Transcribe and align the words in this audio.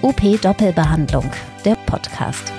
UP 0.00 0.40
Doppelbehandlung, 0.40 1.28
der 1.64 1.74
Podcast. 1.86 2.52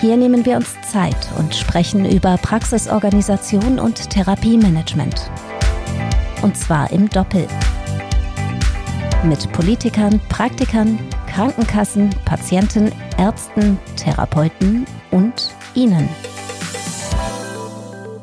Hier 0.00 0.16
nehmen 0.16 0.44
wir 0.44 0.56
uns 0.56 0.74
Zeit 0.82 1.16
und 1.38 1.54
sprechen 1.54 2.04
über 2.04 2.36
Praxisorganisation 2.38 3.78
und 3.78 4.10
Therapiemanagement. 4.10 5.30
Und 6.42 6.56
zwar 6.56 6.90
im 6.90 7.08
Doppel. 7.08 7.46
Mit 9.22 9.50
Politikern, 9.52 10.20
Praktikern, 10.28 10.98
Krankenkassen, 11.32 12.10
Patienten, 12.24 12.90
Ärzten, 13.18 13.78
Therapeuten 13.94 14.86
und 15.12 15.54
Ihnen. 15.74 16.08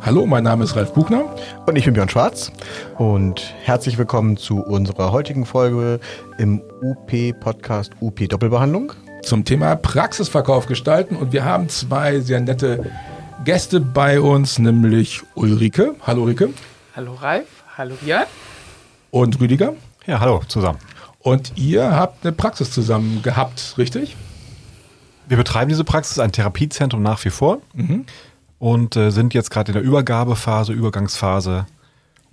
Hallo, 0.06 0.26
mein 0.26 0.44
Name 0.44 0.66
ist 0.66 0.76
Ralf 0.76 0.92
Buchner. 0.94 1.34
Und 1.66 1.78
ich 1.78 1.86
bin 1.86 1.94
Björn 1.94 2.10
Schwarz. 2.10 2.52
Und 2.98 3.54
herzlich 3.64 3.98
willkommen 3.98 4.38
zu 4.38 4.62
unserer 4.62 5.12
heutigen 5.12 5.46
Folge 5.46 6.00
im 6.38 6.62
UP-Podcast 6.82 7.94
UP 8.00 8.28
Doppelbehandlung. 8.30 8.94
Zum 9.24 9.46
Thema 9.46 9.76
Praxisverkauf 9.76 10.68
gestalten. 10.68 11.16
Und 11.16 11.34
wir 11.34 11.44
haben 11.44 11.70
zwei 11.70 12.20
sehr 12.20 12.40
nette 12.40 12.92
Gäste 13.46 13.80
bei 13.80 14.22
uns, 14.22 14.60
nämlich 14.60 15.22
Ulrike. 15.36 15.96
Hallo 16.06 16.24
Ulrike. 16.24 16.50
Hallo 16.96 17.14
Ralf. 17.14 17.48
Hallo 17.78 17.96
Björn. 18.00 18.26
Und 19.10 19.40
Rüdiger. 19.40 19.74
Ja, 20.06 20.20
hallo 20.20 20.42
zusammen. 20.48 20.80
Und 21.20 21.54
ihr 21.56 21.96
habt 21.96 22.26
eine 22.26 22.34
Praxis 22.34 22.72
zusammen 22.72 23.22
gehabt, 23.24 23.76
richtig? 23.78 24.16
Wir 25.28 25.38
betreiben 25.38 25.70
diese 25.70 25.84
Praxis, 25.84 26.20
ein 26.20 26.32
Therapiezentrum 26.32 27.02
nach 27.02 27.24
wie 27.26 27.30
vor. 27.32 27.60
Mhm 27.74 28.06
und 28.64 28.96
äh, 28.96 29.10
sind 29.10 29.34
jetzt 29.34 29.52
gerade 29.52 29.74
in 29.74 29.74
der 29.74 29.84
Übergabephase, 29.84 30.72
Übergangsphase 30.72 31.66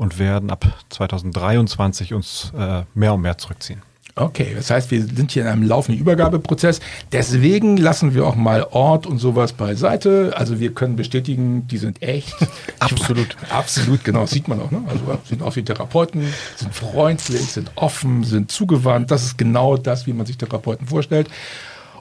und 0.00 0.18
werden 0.18 0.50
ab 0.50 0.64
2023 0.88 2.14
uns 2.14 2.52
äh, 2.56 2.84
mehr 2.94 3.12
und 3.12 3.20
mehr 3.20 3.36
zurückziehen. 3.36 3.82
Okay, 4.16 4.54
das 4.56 4.70
heißt, 4.70 4.90
wir 4.90 5.04
sind 5.04 5.30
hier 5.30 5.42
in 5.42 5.48
einem 5.48 5.62
laufenden 5.62 6.00
Übergabeprozess. 6.00 6.80
Deswegen 7.12 7.76
lassen 7.76 8.14
wir 8.14 8.26
auch 8.26 8.34
mal 8.34 8.66
Ort 8.70 9.06
und 9.06 9.18
sowas 9.18 9.52
beiseite. 9.52 10.32
Also 10.34 10.58
wir 10.58 10.72
können 10.72 10.96
bestätigen, 10.96 11.68
die 11.68 11.76
sind 11.76 12.02
echt. 12.02 12.34
Absolut. 12.78 13.36
Absolut, 13.50 14.02
genau. 14.02 14.22
Das 14.22 14.30
sieht 14.30 14.48
man 14.48 14.60
auch. 14.60 14.70
Ne? 14.70 14.82
Also 14.88 15.18
sind 15.24 15.42
auch 15.42 15.54
wie 15.56 15.64
Therapeuten, 15.64 16.32
sind 16.56 16.74
freundlich, 16.74 17.52
sind 17.52 17.70
offen, 17.76 18.24
sind 18.24 18.50
zugewandt. 18.50 19.10
Das 19.10 19.22
ist 19.22 19.36
genau 19.36 19.76
das, 19.76 20.06
wie 20.06 20.14
man 20.14 20.24
sich 20.24 20.38
Therapeuten 20.38 20.86
vorstellt. 20.86 21.28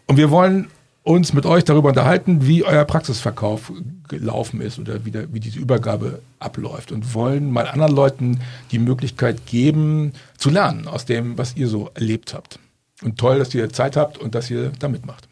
Und 0.06 0.16
wir 0.16 0.32
wollen 0.32 0.70
uns 1.04 1.34
mit 1.34 1.46
euch 1.46 1.64
darüber 1.64 1.90
unterhalten, 1.90 2.46
wie 2.46 2.64
euer 2.64 2.86
Praxisverkauf 2.86 3.72
gelaufen 4.08 4.62
ist 4.62 4.80
oder 4.80 5.06
wie, 5.06 5.12
der, 5.12 5.34
wie 5.34 5.40
diese 5.40 5.60
Übergabe 5.60 6.22
abläuft 6.40 6.92
und 6.92 7.14
wollen 7.14 7.52
mal 7.52 7.68
anderen 7.68 7.96
Leuten 7.96 8.40
die 8.72 8.80
Möglichkeit 8.80 9.46
geben, 9.46 10.14
zu 10.38 10.50
lernen 10.50 10.88
aus 10.88 11.06
dem, 11.06 11.38
was 11.38 11.56
ihr 11.56 11.68
so 11.68 11.90
erlebt 11.96 12.34
habt. 12.34 12.60
Und 13.02 13.18
toll, 13.18 13.40
dass 13.40 13.54
ihr 13.56 13.70
Zeit 13.72 13.96
habt 13.96 14.18
und 14.18 14.36
dass 14.36 14.50
ihr 14.50 14.72
da 14.78 14.90
mitmacht. 14.90 15.30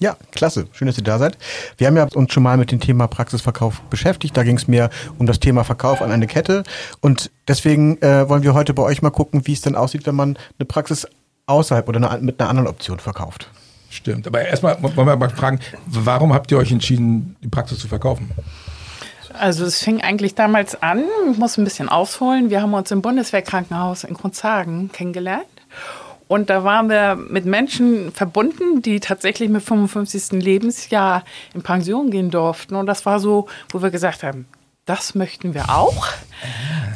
Ja, 0.00 0.16
klasse. 0.30 0.66
Schön, 0.72 0.86
dass 0.86 0.96
ihr 0.96 1.04
da 1.04 1.18
seid. 1.18 1.36
Wir 1.76 1.88
haben 1.88 1.96
ja 1.96 2.06
uns 2.14 2.32
schon 2.32 2.44
mal 2.44 2.56
mit 2.56 2.70
dem 2.70 2.78
Thema 2.78 3.08
Praxisverkauf 3.08 3.80
beschäftigt. 3.82 4.36
Da 4.36 4.44
ging 4.44 4.56
es 4.56 4.68
mehr 4.68 4.90
um 5.18 5.26
das 5.26 5.40
Thema 5.40 5.64
Verkauf 5.64 6.02
an 6.02 6.12
eine 6.12 6.28
Kette. 6.28 6.62
Und 7.00 7.30
deswegen 7.48 8.00
äh, 8.00 8.28
wollen 8.28 8.44
wir 8.44 8.54
heute 8.54 8.74
bei 8.74 8.82
euch 8.84 9.02
mal 9.02 9.10
gucken, 9.10 9.46
wie 9.46 9.52
es 9.52 9.60
denn 9.60 9.74
aussieht, 9.74 10.06
wenn 10.06 10.14
man 10.14 10.38
eine 10.58 10.66
Praxis 10.66 11.06
außerhalb 11.46 11.88
oder 11.88 12.10
eine, 12.10 12.22
mit 12.22 12.40
einer 12.40 12.48
anderen 12.48 12.68
Option 12.68 13.00
verkauft. 13.00 13.50
Stimmt. 13.90 14.26
Aber 14.26 14.42
erstmal 14.42 14.82
wollen 14.82 15.06
wir 15.06 15.16
mal 15.16 15.30
fragen, 15.30 15.60
warum 15.86 16.32
habt 16.34 16.50
ihr 16.50 16.58
euch 16.58 16.70
entschieden, 16.72 17.36
die 17.42 17.48
Praxis 17.48 17.78
zu 17.78 17.88
verkaufen? 17.88 18.30
Also 19.38 19.64
es 19.64 19.82
fing 19.82 20.02
eigentlich 20.02 20.34
damals 20.34 20.82
an, 20.82 21.04
ich 21.30 21.38
muss 21.38 21.56
ein 21.58 21.64
bisschen 21.64 21.88
ausholen. 21.88 22.50
Wir 22.50 22.60
haben 22.60 22.74
uns 22.74 22.90
im 22.90 23.02
Bundeswehrkrankenhaus 23.02 24.04
in 24.04 24.14
Grundshagen 24.14 24.90
kennengelernt. 24.92 25.46
Und 26.26 26.50
da 26.50 26.62
waren 26.62 26.90
wir 26.90 27.16
mit 27.16 27.46
Menschen 27.46 28.12
verbunden, 28.12 28.82
die 28.82 29.00
tatsächlich 29.00 29.48
mit 29.48 29.62
55. 29.62 30.42
Lebensjahr 30.42 31.24
in 31.54 31.62
Pension 31.62 32.10
gehen 32.10 32.30
durften. 32.30 32.74
Und 32.74 32.86
das 32.86 33.06
war 33.06 33.18
so, 33.18 33.48
wo 33.70 33.80
wir 33.82 33.90
gesagt 33.90 34.22
haben, 34.22 34.46
das 34.84 35.14
möchten 35.14 35.54
wir 35.54 35.70
auch. 35.70 36.06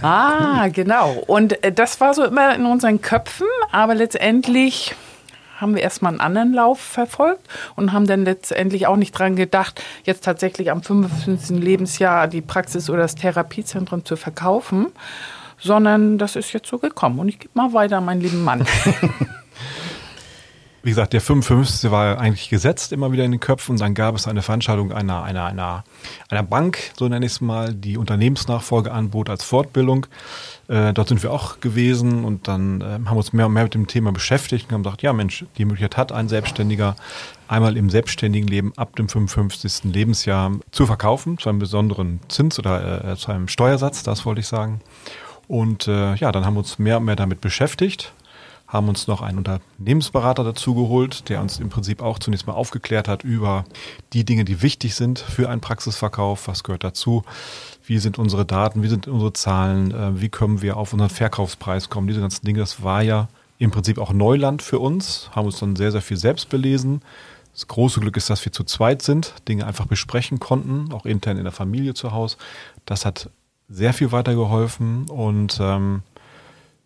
Ah, 0.03 0.69
genau. 0.69 1.13
Und 1.27 1.63
äh, 1.65 1.73
das 1.73 2.01
war 2.01 2.13
so 2.15 2.25
immer 2.25 2.55
in 2.55 2.67
unseren 2.67 3.01
Köpfen, 3.01 3.47
aber 3.71 3.95
letztendlich 3.95 4.95
haben 5.63 5.75
wir 5.75 5.83
erstmal 5.83 6.13
einen 6.13 6.21
anderen 6.21 6.53
Lauf 6.53 6.81
verfolgt 6.81 7.49
und 7.77 7.93
haben 7.93 8.07
dann 8.07 8.25
letztendlich 8.25 8.87
auch 8.87 8.97
nicht 8.97 9.13
dran 9.13 9.37
gedacht, 9.37 9.83
jetzt 10.05 10.25
tatsächlich 10.25 10.71
am 10.71 10.83
55. 10.83 11.59
Lebensjahr 11.59 12.29
die 12.29 12.43
Praxis 12.43 12.91
oder 12.91 13.03
das 13.03 13.15
Therapiezentrum 13.15 14.05
zu 14.05 14.17
verkaufen, 14.17 14.89
sondern 15.59 16.19
das 16.19 16.37
ist 16.37 16.53
jetzt 16.53 16.69
so 16.69 16.79
gekommen. 16.79 17.19
Und 17.21 17.29
ich 17.29 17.39
gebe 17.39 17.53
mal 17.55 17.73
weiter 17.73 17.99
an 17.99 18.05
meinen 18.05 18.21
lieben 18.21 18.43
Mann. 18.43 18.67
Wie 20.85 20.91
gesagt, 20.91 21.13
der 21.13 21.21
55. 21.21 21.93
war 21.93 22.19
eigentlich 22.19 22.49
gesetzt 22.49 22.93
immer 22.93 23.13
wieder 23.13 23.25
in 23.25 23.31
den 23.31 23.39
Köpfen. 23.39 23.73
Und 23.73 23.81
dann 23.81 23.95
gab 23.95 24.17
es 24.17 24.27
eine 24.27 24.43
Veranstaltung 24.43 24.91
einer, 24.91 25.23
einer, 25.23 25.45
einer, 25.47 25.85
einer 26.29 26.43
Bank, 26.43 26.91
so 26.99 27.09
nenne 27.09 27.25
ich 27.25 27.33
es 27.33 27.41
mal, 27.41 27.73
die 27.73 27.97
Unternehmensnachfolge 27.97 28.91
anbot 28.91 29.31
als 29.31 29.45
Fortbildung. 29.45 30.07
Äh, 30.73 30.95
dort 30.95 31.09
sind 31.09 31.23
wir 31.23 31.31
auch 31.31 31.61
gewesen 31.61 32.25
und 32.25 32.49
dann 32.49 32.81
äh, 32.81 32.85
haben 32.85 33.05
wir 33.05 33.17
uns 33.17 33.35
mehr 33.35 33.45
und 33.45 33.53
mehr 33.53 33.65
mit 33.65 33.75
dem 33.75 33.87
Thema 33.89 34.11
beschäftigt 34.11 34.69
und 34.69 34.73
haben 34.73 34.83
gesagt, 34.85 35.03
ja 35.03 35.13
Mensch, 35.13 35.45
die 35.59 35.67
Möglichkeit 35.67 35.99
hat 35.99 36.13
ein 36.13 36.31
Selbstständiger 36.31 36.97
einmal 37.47 37.77
im 37.77 37.91
selbstständigen 37.91 38.49
Leben 38.49 38.73
ab 38.77 38.97
dem 38.97 39.07
55. 39.07 39.93
Lebensjahr 39.93 40.53
zu 40.71 40.87
verkaufen, 40.87 41.37
zu 41.37 41.51
einem 41.51 41.59
besonderen 41.59 42.21
Zins 42.29 42.59
oder 42.59 43.05
äh, 43.05 43.17
zu 43.17 43.33
einem 43.33 43.49
Steuersatz, 43.49 44.03
das 44.03 44.25
wollte 44.25 44.41
ich 44.41 44.47
sagen. 44.47 44.81
Und 45.47 45.89
äh, 45.89 46.15
ja, 46.15 46.33
dann 46.33 46.47
haben 46.47 46.55
wir 46.55 46.61
uns 46.61 46.79
mehr 46.79 46.97
und 46.97 47.05
mehr 47.05 47.17
damit 47.17 47.43
beschäftigt 47.43 48.15
haben 48.73 48.89
uns 48.89 49.07
noch 49.07 49.21
einen 49.21 49.37
Unternehmensberater 49.37 50.45
dazu 50.45 50.75
geholt, 50.75 51.29
der 51.29 51.43
uns 51.43 51.61
im 51.61 51.69
Prinzip 51.69 52.01
auch 52.01 52.19
zunächst 52.19 52.47
mal 52.47 52.55
aufgeklärt 52.55 53.07
hat 53.07 53.23
über 53.23 53.67
die 54.15 54.25
Dinge, 54.25 54.47
die 54.47 54.63
wichtig 54.63 54.95
sind 54.95 55.19
für 55.19 55.51
einen 55.51 55.61
Praxisverkauf, 55.61 56.49
was 56.49 56.65
gehört 56.65 56.83
dazu, 56.83 57.23
wie 57.85 57.99
sind 57.99 58.19
unsere 58.19 58.47
Daten, 58.47 58.83
wie 58.83 58.89
sind 58.89 59.09
unsere 59.09 59.35
Zahlen, 59.35 59.93
äh, 59.93 60.21
wie 60.21 60.31
können 60.31 60.63
wir 60.63 60.79
auf 60.79 60.95
unseren 60.95 61.11
Verkaufspreis 61.11 61.91
kommen, 61.91 62.09
diese 62.09 62.23
ganzen 62.23 62.47
Dinge, 62.47 62.61
das 62.61 62.83
war 62.83 63.03
ja 63.03 63.29
im 63.59 63.71
Prinzip 63.71 63.99
auch 63.99 64.13
Neuland 64.13 64.63
für 64.63 64.79
uns, 64.79 65.31
haben 65.33 65.47
uns 65.47 65.61
dann 65.61 65.77
sehr, 65.77 65.93
sehr 65.93 66.03
viel 66.03 66.17
selbst 66.17 66.49
belesen. 66.49 67.03
Das 67.53 67.69
große 67.69 68.01
Glück 68.01 68.17
ist, 68.17 68.31
dass 68.31 68.43
wir 68.45 68.53
zu 68.53 68.65
zweit 68.65 69.03
sind, 69.03 69.35
Dinge 69.47 69.67
einfach 69.67 69.85
besprechen 69.85 70.41
konnten, 70.41 70.91
auch 70.93 71.05
intern 71.05 71.37
in 71.37 71.45
der 71.45 71.53
Familie 71.53 71.93
zu 71.93 72.13
Hause. 72.13 72.39
Das 72.87 73.05
hat 73.05 73.29
sehr 73.69 73.93
viel 73.93 74.11
weitergeholfen 74.13 75.09
und 75.11 75.59
ähm, 75.61 76.03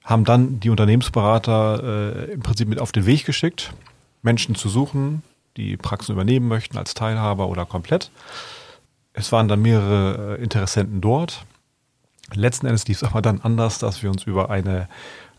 haben 0.06 0.25
dann 0.25 0.61
die 0.61 0.71
Unternehmensberater 0.71 2.28
äh, 2.28 2.33
im 2.33 2.41
Prinzip 2.41 2.69
mit 2.69 2.81
auf 2.81 2.93
den 2.93 3.05
Weg 3.06 3.27
geschickt, 3.27 3.75
Menschen 4.22 4.55
zu 4.55 4.69
suchen, 4.69 5.22
die 5.56 5.77
Praxen 5.77 6.12
übernehmen 6.12 6.49
möchten 6.49 6.78
als 6.78 6.94
Teilhaber 6.94 7.49
oder 7.49 7.67
komplett. 7.67 8.11
Es 9.12 9.33
waren 9.33 9.49
dann 9.49 9.61
mehrere 9.61 10.39
äh, 10.39 10.43
Interessenten 10.43 11.00
dort. 11.00 11.45
Letzten 12.33 12.66
Endes 12.66 12.87
lief 12.87 13.03
es 13.03 13.09
aber 13.09 13.21
dann 13.21 13.41
anders, 13.41 13.81
dass 13.81 14.05
wir 14.05 14.11
uns 14.11 14.22
über 14.25 14.49
eine, 14.49 14.89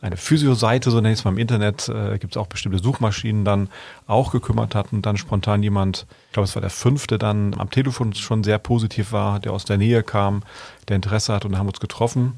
eine 0.01 0.17
Physio-Seite, 0.17 0.91
so 0.91 0.97
nenne 0.97 1.13
ich 1.13 1.19
es 1.19 1.25
mal 1.25 1.31
im 1.31 1.37
Internet, 1.37 1.87
äh, 1.87 2.17
gibt 2.17 2.33
es 2.33 2.37
auch 2.37 2.47
bestimmte 2.47 2.79
Suchmaschinen, 2.79 3.45
dann 3.45 3.69
auch 4.05 4.33
gekümmert 4.33 4.75
hatten. 4.75 5.01
Dann 5.01 5.15
spontan 5.15 5.63
jemand, 5.63 6.07
ich 6.27 6.33
glaube 6.33 6.45
es 6.45 6.55
war 6.55 6.61
der 6.61 6.71
fünfte, 6.71 7.17
dann 7.17 7.53
am 7.57 7.69
Telefon 7.69 8.13
schon 8.13 8.43
sehr 8.43 8.57
positiv 8.57 9.13
war, 9.13 9.39
der 9.39 9.53
aus 9.53 9.63
der 9.63 9.77
Nähe 9.77 10.03
kam, 10.03 10.43
der 10.89 10.97
Interesse 10.97 11.33
hat 11.33 11.45
und 11.45 11.57
haben 11.57 11.67
uns 11.67 11.79
getroffen. 11.79 12.35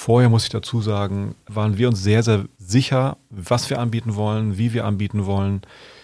Vorher 0.00 0.28
muss 0.28 0.44
ich 0.44 0.50
dazu 0.50 0.80
sagen, 0.80 1.34
waren 1.48 1.76
wir 1.76 1.88
uns 1.88 2.00
sehr, 2.00 2.22
sehr 2.22 2.44
sicher, 2.56 3.16
was 3.30 3.68
wir 3.68 3.80
anbieten 3.80 4.14
wollen, 4.14 4.56
wie 4.56 4.72
wir 4.72 4.84
anbieten 4.84 5.26
wollen. 5.26 5.62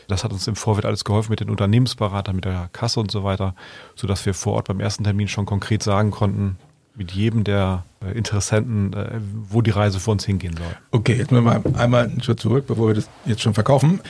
Das 0.08 0.24
hat 0.24 0.32
uns 0.32 0.48
im 0.48 0.56
Vorfeld 0.56 0.84
alles 0.84 1.04
geholfen 1.04 1.30
mit 1.30 1.38
den 1.38 1.48
Unternehmensberatern, 1.48 2.34
mit 2.34 2.44
der 2.44 2.68
Kasse 2.72 2.98
und 2.98 3.12
so 3.12 3.22
weiter, 3.22 3.54
sodass 3.94 4.26
wir 4.26 4.34
vor 4.34 4.54
Ort 4.54 4.66
beim 4.66 4.80
ersten 4.80 5.04
Termin 5.04 5.28
schon 5.28 5.46
konkret 5.46 5.84
sagen 5.84 6.10
konnten, 6.10 6.58
mit 6.96 7.12
jedem 7.12 7.44
der 7.44 7.84
äh, 8.04 8.10
Interessenten, 8.18 8.92
äh, 8.94 9.20
wo 9.48 9.62
die 9.62 9.70
Reise 9.70 10.00
für 10.00 10.10
uns 10.10 10.24
hingehen 10.24 10.56
soll. 10.56 10.76
Okay, 10.90 11.14
jetzt 11.14 11.30
mal 11.30 11.62
einmal 11.74 12.06
einen 12.06 12.20
Schritt 12.20 12.40
zurück, 12.40 12.64
bevor 12.66 12.88
wir 12.88 12.94
das 12.94 13.08
jetzt 13.24 13.42
schon 13.42 13.54
verkaufen. 13.54 14.00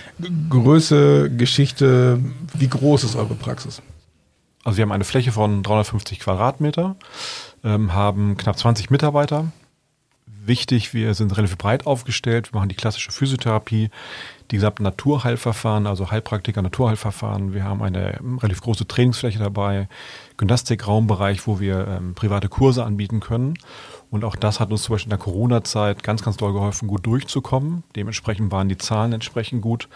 Größe, 0.49 1.31
Geschichte, 1.37 2.21
wie 2.55 2.69
groß 2.69 3.05
ist 3.05 3.17
eure 3.17 3.35
Praxis? 3.35 3.83
Also 4.65 4.79
wir 4.79 4.83
haben 4.83 4.93
eine 4.93 5.05
Fläche 5.05 5.31
von 5.31 5.63
350 5.63 6.21
Quadratmeter, 6.21 6.97
ähm, 7.63 7.93
haben 7.93 8.39
knapp 8.39 8.59
20 8.59 8.89
Mitarbeiter, 8.89 9.53
wichtig, 10.47 10.95
wir 10.95 11.15
sind 11.15 11.37
relativ 11.37 11.59
breit 11.59 11.87
aufgestellt. 11.87 12.53
Wir 12.53 12.59
machen 12.59 12.69
die 12.69 12.75
klassische 12.75 13.13
Physiotherapie, 13.13 13.91
die 14.51 14.57
gesamten 14.57 14.83
Naturheilverfahren, 14.83 15.87
also 15.87 16.11
Heilpraktiker, 16.11 16.63
Naturheilverfahren. 16.63 17.55
Wir 17.55 17.65
haben 17.65 17.83
eine 17.83 18.19
relativ 18.43 18.61
große 18.61 18.87
Trainingsfläche 18.87 19.39
dabei, 19.39 19.89
Gymnastikraumbereich, 20.37 21.47
wo 21.47 21.61
wir 21.61 21.87
ähm, 21.89 22.15
private 22.15 22.49
Kurse 22.49 22.85
anbieten 22.85 23.21
können. 23.21 23.55
Und 24.11 24.25
auch 24.25 24.37
das 24.37 24.61
hat 24.61 24.71
uns 24.71 24.83
zum 24.83 24.95
Beispiel 24.95 25.13
in 25.13 25.17
der 25.17 25.25
Corona-Zeit 25.25 26.03
ganz, 26.03 26.23
ganz 26.23 26.37
doll 26.37 26.53
geholfen, 26.53 26.89
gut 26.89 27.05
durchzukommen. 27.07 27.83
Dementsprechend 27.97 28.53
waren 28.53 28.69
die 28.69 28.79
Zahlen 28.79 29.13
entsprechend 29.13 29.63
gut. 29.63 29.89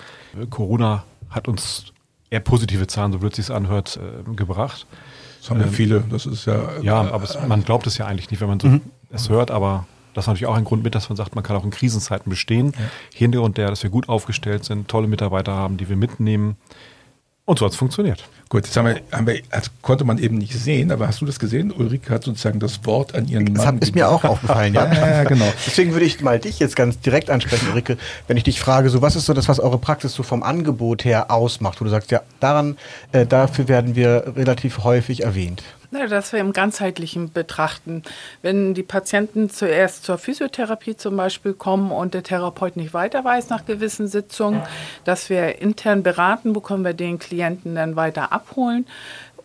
Corona 0.51 1.05
hat 1.31 1.47
uns 1.47 1.93
eher 2.31 2.41
positive 2.41 2.87
Zahlen, 2.87 3.13
so 3.13 3.19
blöd 3.19 3.35
sich 3.35 3.51
anhört, 3.51 3.99
äh, 3.99 4.35
gebracht. 4.35 4.87
Das 5.41 5.51
haben 5.51 5.61
ja 5.61 5.67
ähm, 5.67 5.73
viele, 5.73 6.01
das 6.11 6.27
ist 6.27 6.47
ja. 6.47 6.81
Ja, 6.83 7.01
aber 7.01 7.25
es, 7.25 7.39
man 7.47 7.65
glaubt 7.65 7.87
es 7.87 7.99
ja 7.99 8.07
eigentlich 8.07 8.31
nicht, 8.31 8.41
wenn 8.41 8.49
man 8.49 8.61
so 8.61 8.69
mhm. 8.69 8.81
es 9.11 9.29
hört, 9.29 9.51
aber 9.51 9.87
Das 10.15 10.25
ist 10.25 10.29
natürlich 10.29 10.47
auch 10.47 10.57
ein 10.57 10.65
Grund 10.65 10.83
mit, 10.83 10.95
dass 10.95 11.09
man 11.09 11.17
sagt, 11.17 11.35
man 11.35 11.45
kann 11.45 11.57
auch 11.57 11.65
in 11.65 11.71
Krisenzeiten 11.71 12.31
bestehen. 12.31 12.73
Ja. 12.79 12.85
Hintergrund 13.15 13.57
der, 13.57 13.69
dass 13.69 13.83
wir 13.83 13.91
gut 13.91 14.09
aufgestellt 14.09 14.65
sind, 14.65 14.89
tolle 14.89 15.07
Mitarbeiter 15.07 15.53
haben, 15.53 15.77
die 15.77 15.89
wir 15.89 15.97
mitnehmen. 15.97 16.57
Und 17.49 17.59
so 17.59 17.65
hat 17.65 17.73
es 17.73 17.79
funktioniert. 17.79 18.29
Gut, 18.51 18.67
jetzt 18.67 18.77
haben 18.77 18.87
wir, 18.87 19.01
haben 19.11 19.27
wir, 19.27 19.41
das 19.51 19.71
konnte 19.81 20.05
man 20.05 20.19
eben 20.19 20.37
nicht 20.37 20.53
sehen, 20.53 20.93
aber 20.93 21.09
hast 21.09 21.23
du 21.23 21.25
das 21.25 21.39
gesehen? 21.39 21.73
Ulrike 21.73 22.13
hat 22.13 22.25
sozusagen 22.25 22.61
das 22.61 22.85
Wort 22.85 23.15
an 23.15 23.27
ihren 23.27 23.45
Mann. 23.45 23.55
Das 23.55 23.67
hat, 23.67 23.83
ist 23.83 23.95
mir 23.95 24.07
auch 24.07 24.23
aufgefallen, 24.23 24.75
ja. 24.75 24.93
ja. 24.93 25.25
genau. 25.25 25.51
Deswegen 25.67 25.93
würde 25.93 26.05
ich 26.05 26.21
mal 26.21 26.39
dich 26.39 26.59
jetzt 26.59 26.77
ganz 26.77 27.01
direkt 27.01 27.31
ansprechen, 27.31 27.69
Ulrike, 27.71 27.97
wenn 28.27 28.37
ich 28.37 28.45
dich 28.45 28.61
frage, 28.61 28.91
so 28.91 29.01
was 29.01 29.17
ist 29.17 29.25
so 29.25 29.33
das, 29.33 29.49
was 29.49 29.61
eure 29.61 29.79
Praxis 29.79 30.13
so 30.13 30.23
vom 30.23 30.43
Angebot 30.43 31.07
her 31.07 31.31
ausmacht, 31.31 31.81
wo 31.81 31.85
du 31.85 31.91
sagst, 31.91 32.11
ja, 32.11 32.21
daran, 32.39 32.77
äh, 33.13 33.25
dafür 33.25 33.67
werden 33.69 33.97
wir 33.97 34.35
relativ 34.37 34.85
häufig 34.85 35.23
erwähnt. 35.23 35.63
Ja, 35.91 36.07
dass 36.07 36.35
wir 36.35 36.41
im 36.41 36.53
ganzheitlichen 36.53 37.33
betrachten. 37.33 38.03
Wenn 38.43 38.75
die 38.75 38.83
Patienten 38.83 39.49
zuerst 39.49 40.05
zur 40.05 40.19
Physiotherapie 40.19 40.97
zum 40.97 41.17
Beispiel 41.17 41.55
kommen 41.55 41.93
und 41.93 42.13
der 42.13 42.23
Therapeut 42.23 42.77
nicht 42.77 42.93
weiter 42.93 43.25
weiß 43.25 43.49
nach 43.49 43.65
gewissen 43.65 44.07
Sitzungen, 44.07 44.63
dass 45.05 45.31
wir 45.31 45.63
intern 45.63 46.03
beraten, 46.03 46.55
wo 46.55 46.61
können 46.61 46.85
wir 46.85 46.93
den 46.93 47.19
Klienten 47.19 47.75
dann 47.75 47.97
weiter 47.97 48.33
abholen 48.33 48.87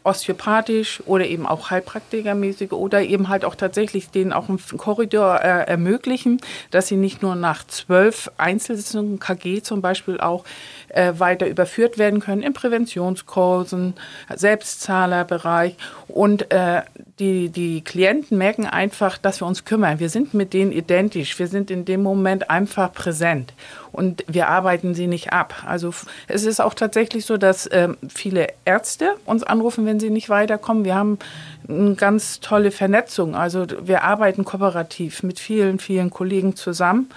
osteopathisch 0.03 1.01
oder 1.05 1.25
eben 1.25 1.45
auch 1.45 1.69
Heilpraktikermäßig 1.69 2.71
oder 2.71 3.01
eben 3.01 3.29
halt 3.29 3.45
auch 3.45 3.55
tatsächlich 3.55 4.09
denen 4.09 4.33
auch 4.33 4.49
einen 4.49 4.59
Korridor 4.77 5.41
äh, 5.41 5.65
ermöglichen, 5.67 6.39
dass 6.71 6.87
sie 6.87 6.97
nicht 6.97 7.21
nur 7.21 7.35
nach 7.35 7.65
zwölf 7.67 8.29
Einzelsitzungen, 8.37 9.19
KG 9.19 9.61
zum 9.61 9.81
Beispiel 9.81 10.19
auch, 10.19 10.43
äh, 10.89 11.13
weiter 11.17 11.47
überführt 11.47 11.97
werden 11.97 12.19
können 12.19 12.43
in 12.43 12.53
Präventionskursen, 12.53 13.95
Selbstzahlerbereich 14.33 15.75
und 16.07 16.51
äh, 16.51 16.81
die, 17.19 17.49
die 17.49 17.83
Klienten 17.83 18.37
merken 18.37 18.65
einfach, 18.65 19.17
dass 19.17 19.41
wir 19.41 19.47
uns 19.47 19.65
kümmern. 19.65 19.99
Wir 19.99 20.09
sind 20.09 20.33
mit 20.33 20.53
denen 20.53 20.71
identisch. 20.71 21.37
Wir 21.37 21.47
sind 21.47 21.69
in 21.69 21.85
dem 21.85 22.01
Moment 22.01 22.49
einfach 22.49 22.91
präsent 22.91 23.53
und 23.91 24.25
wir 24.27 24.47
arbeiten 24.49 24.95
sie 24.95 25.07
nicht 25.07 25.31
ab. 25.31 25.63
Also 25.65 25.93
es 26.27 26.43
ist 26.43 26.59
auch 26.59 26.73
tatsächlich 26.73 27.25
so, 27.25 27.37
dass 27.37 27.69
ähm, 27.71 27.97
viele 28.09 28.47
Ärzte 28.65 29.15
uns 29.25 29.43
anrufen, 29.43 29.85
wenn 29.85 29.92
sie 29.99 30.09
nicht 30.09 30.29
weiterkommen. 30.29 30.85
Wir 30.85 30.95
haben 30.95 31.19
eine 31.67 31.95
ganz 31.95 32.39
tolle 32.39 32.71
Vernetzung. 32.71 33.35
Also 33.35 33.65
wir 33.83 34.03
arbeiten 34.03 34.45
kooperativ 34.45 35.23
mit 35.23 35.39
vielen, 35.39 35.79
vielen 35.79 36.09
Kollegen 36.09 36.55
zusammen. 36.55 37.09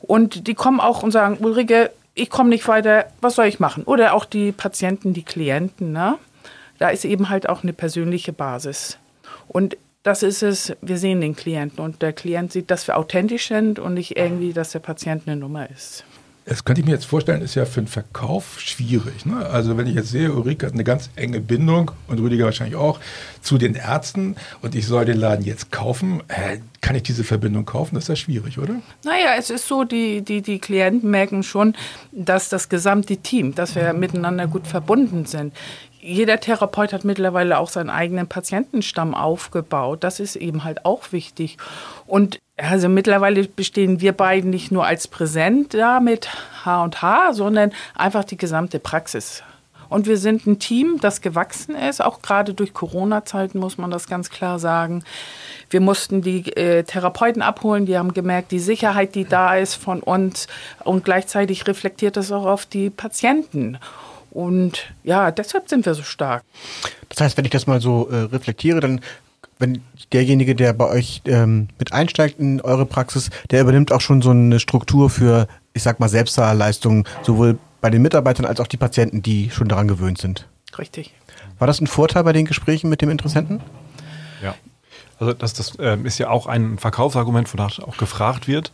Und 0.00 0.46
die 0.48 0.54
kommen 0.54 0.80
auch 0.80 1.02
und 1.02 1.10
sagen, 1.10 1.38
Ulrike, 1.40 1.90
ich 2.14 2.30
komme 2.30 2.50
nicht 2.50 2.66
weiter, 2.68 3.06
was 3.20 3.36
soll 3.36 3.46
ich 3.46 3.60
machen? 3.60 3.84
Oder 3.84 4.14
auch 4.14 4.24
die 4.24 4.52
Patienten, 4.52 5.14
die 5.14 5.22
Klienten. 5.24 5.92
Ne? 5.92 6.16
Da 6.78 6.88
ist 6.88 7.04
eben 7.04 7.28
halt 7.28 7.48
auch 7.48 7.62
eine 7.62 7.72
persönliche 7.72 8.32
Basis. 8.32 8.98
Und 9.48 9.76
das 10.02 10.22
ist 10.22 10.42
es, 10.42 10.76
wir 10.82 10.98
sehen 10.98 11.22
den 11.22 11.34
Klienten 11.34 11.82
und 11.82 12.02
der 12.02 12.12
Klient 12.12 12.52
sieht, 12.52 12.70
dass 12.70 12.86
wir 12.86 12.98
authentisch 12.98 13.48
sind 13.48 13.78
und 13.78 13.94
nicht 13.94 14.16
irgendwie, 14.16 14.52
dass 14.52 14.72
der 14.72 14.80
Patient 14.80 15.22
eine 15.26 15.36
Nummer 15.36 15.68
ist. 15.70 16.04
Das 16.46 16.64
könnte 16.64 16.82
ich 16.82 16.86
mir 16.86 16.92
jetzt 16.92 17.06
vorstellen, 17.06 17.40
ist 17.40 17.54
ja 17.54 17.64
für 17.64 17.80
den 17.80 17.88
Verkauf 17.88 18.60
schwierig. 18.60 19.24
Ne? 19.24 19.46
Also 19.46 19.78
wenn 19.78 19.86
ich 19.86 19.94
jetzt 19.94 20.10
sehe, 20.10 20.30
Ulrike 20.30 20.66
hat 20.66 20.74
eine 20.74 20.84
ganz 20.84 21.08
enge 21.16 21.40
Bindung 21.40 21.90
und 22.06 22.20
Rüdiger 22.20 22.44
wahrscheinlich 22.44 22.76
auch 22.76 23.00
zu 23.40 23.56
den 23.56 23.74
Ärzten 23.74 24.36
und 24.60 24.74
ich 24.74 24.86
soll 24.86 25.06
den 25.06 25.16
Laden 25.16 25.44
jetzt 25.44 25.72
kaufen, 25.72 26.22
äh, 26.28 26.58
kann 26.82 26.96
ich 26.96 27.02
diese 27.02 27.24
Verbindung 27.24 27.64
kaufen? 27.64 27.94
Das 27.94 28.04
ist 28.04 28.08
ja 28.08 28.16
schwierig, 28.16 28.58
oder? 28.58 28.74
Naja, 29.04 29.36
es 29.38 29.48
ist 29.48 29.66
so, 29.66 29.84
die, 29.84 30.20
die, 30.20 30.42
die 30.42 30.58
Klienten 30.58 31.10
merken 31.10 31.42
schon, 31.42 31.74
dass 32.12 32.50
das 32.50 32.68
gesamte 32.68 33.16
Team, 33.16 33.54
dass 33.54 33.74
wir 33.74 33.94
miteinander 33.94 34.46
gut 34.46 34.66
verbunden 34.66 35.24
sind 35.24 35.54
jeder 36.04 36.38
Therapeut 36.38 36.92
hat 36.92 37.04
mittlerweile 37.04 37.58
auch 37.58 37.70
seinen 37.70 37.88
eigenen 37.88 38.28
Patientenstamm 38.28 39.14
aufgebaut. 39.14 40.04
Das 40.04 40.20
ist 40.20 40.36
eben 40.36 40.62
halt 40.62 40.84
auch 40.84 41.12
wichtig. 41.12 41.56
Und 42.06 42.40
also 42.58 42.90
mittlerweile 42.90 43.44
bestehen 43.44 44.02
wir 44.02 44.12
beiden 44.12 44.50
nicht 44.50 44.70
nur 44.70 44.84
als 44.84 45.08
Präsent 45.08 45.72
da 45.72 46.00
mit 46.00 46.28
H 46.64 46.84
und 46.84 47.00
H, 47.00 47.32
sondern 47.32 47.72
einfach 47.94 48.24
die 48.24 48.36
gesamte 48.36 48.80
Praxis. 48.80 49.42
Und 49.88 50.06
wir 50.06 50.18
sind 50.18 50.46
ein 50.46 50.58
Team, 50.58 50.98
das 51.00 51.20
gewachsen 51.22 51.74
ist, 51.74 52.02
auch 52.02 52.20
gerade 52.20 52.52
durch 52.52 52.74
Corona-Zeiten 52.74 53.58
muss 53.58 53.78
man 53.78 53.90
das 53.90 54.06
ganz 54.06 54.28
klar 54.28 54.58
sagen. 54.58 55.04
Wir 55.70 55.80
mussten 55.80 56.20
die 56.20 56.54
äh, 56.56 56.82
Therapeuten 56.82 57.42
abholen, 57.42 57.86
die 57.86 57.96
haben 57.96 58.12
gemerkt, 58.12 58.50
die 58.50 58.58
Sicherheit, 58.58 59.14
die 59.14 59.24
da 59.24 59.56
ist 59.56 59.74
von 59.74 60.02
uns 60.02 60.48
und 60.84 61.04
gleichzeitig 61.04 61.66
reflektiert 61.66 62.16
das 62.16 62.30
auch 62.30 62.44
auf 62.44 62.66
die 62.66 62.90
Patienten. 62.90 63.78
Und 64.34 64.92
ja, 65.04 65.30
deshalb 65.30 65.68
sind 65.68 65.86
wir 65.86 65.94
so 65.94 66.02
stark. 66.02 66.42
Das 67.08 67.20
heißt, 67.20 67.36
wenn 67.38 67.44
ich 67.44 67.52
das 67.52 67.66
mal 67.66 67.80
so 67.80 68.08
äh, 68.10 68.16
reflektiere, 68.16 68.80
dann 68.80 69.00
wenn 69.58 69.82
derjenige, 70.12 70.54
der 70.54 70.72
bei 70.72 70.88
euch 70.88 71.22
ähm, 71.26 71.68
mit 71.78 71.92
einsteigt 71.92 72.40
in 72.40 72.60
eure 72.60 72.86
Praxis, 72.86 73.30
der 73.50 73.60
übernimmt 73.60 73.92
auch 73.92 74.00
schon 74.00 74.20
so 74.20 74.30
eine 74.30 74.58
Struktur 74.58 75.10
für, 75.10 75.46
ich 75.72 75.82
sag 75.82 76.00
mal, 76.00 76.08
Selbstzahlleistungen, 76.08 77.04
sowohl 77.22 77.58
bei 77.80 77.90
den 77.90 78.02
Mitarbeitern 78.02 78.46
als 78.46 78.60
auch 78.60 78.66
die 78.66 78.76
Patienten, 78.76 79.22
die 79.22 79.50
schon 79.50 79.68
daran 79.68 79.86
gewöhnt 79.86 80.18
sind. 80.18 80.48
Richtig. 80.76 81.14
War 81.58 81.66
das 81.66 81.80
ein 81.80 81.86
Vorteil 81.86 82.24
bei 82.24 82.32
den 82.32 82.46
Gesprächen 82.46 82.90
mit 82.90 83.00
dem 83.00 83.10
Interessenten? 83.10 83.60
Ja. 84.42 84.56
Also 85.18 85.32
das, 85.32 85.54
das 85.54 85.76
äh, 85.78 85.98
ist 86.04 86.18
ja 86.18 86.30
auch 86.30 86.46
ein 86.46 86.78
Verkaufsargument, 86.78 87.52
wonach 87.52 87.78
auch 87.78 87.96
gefragt 87.96 88.48
wird. 88.48 88.72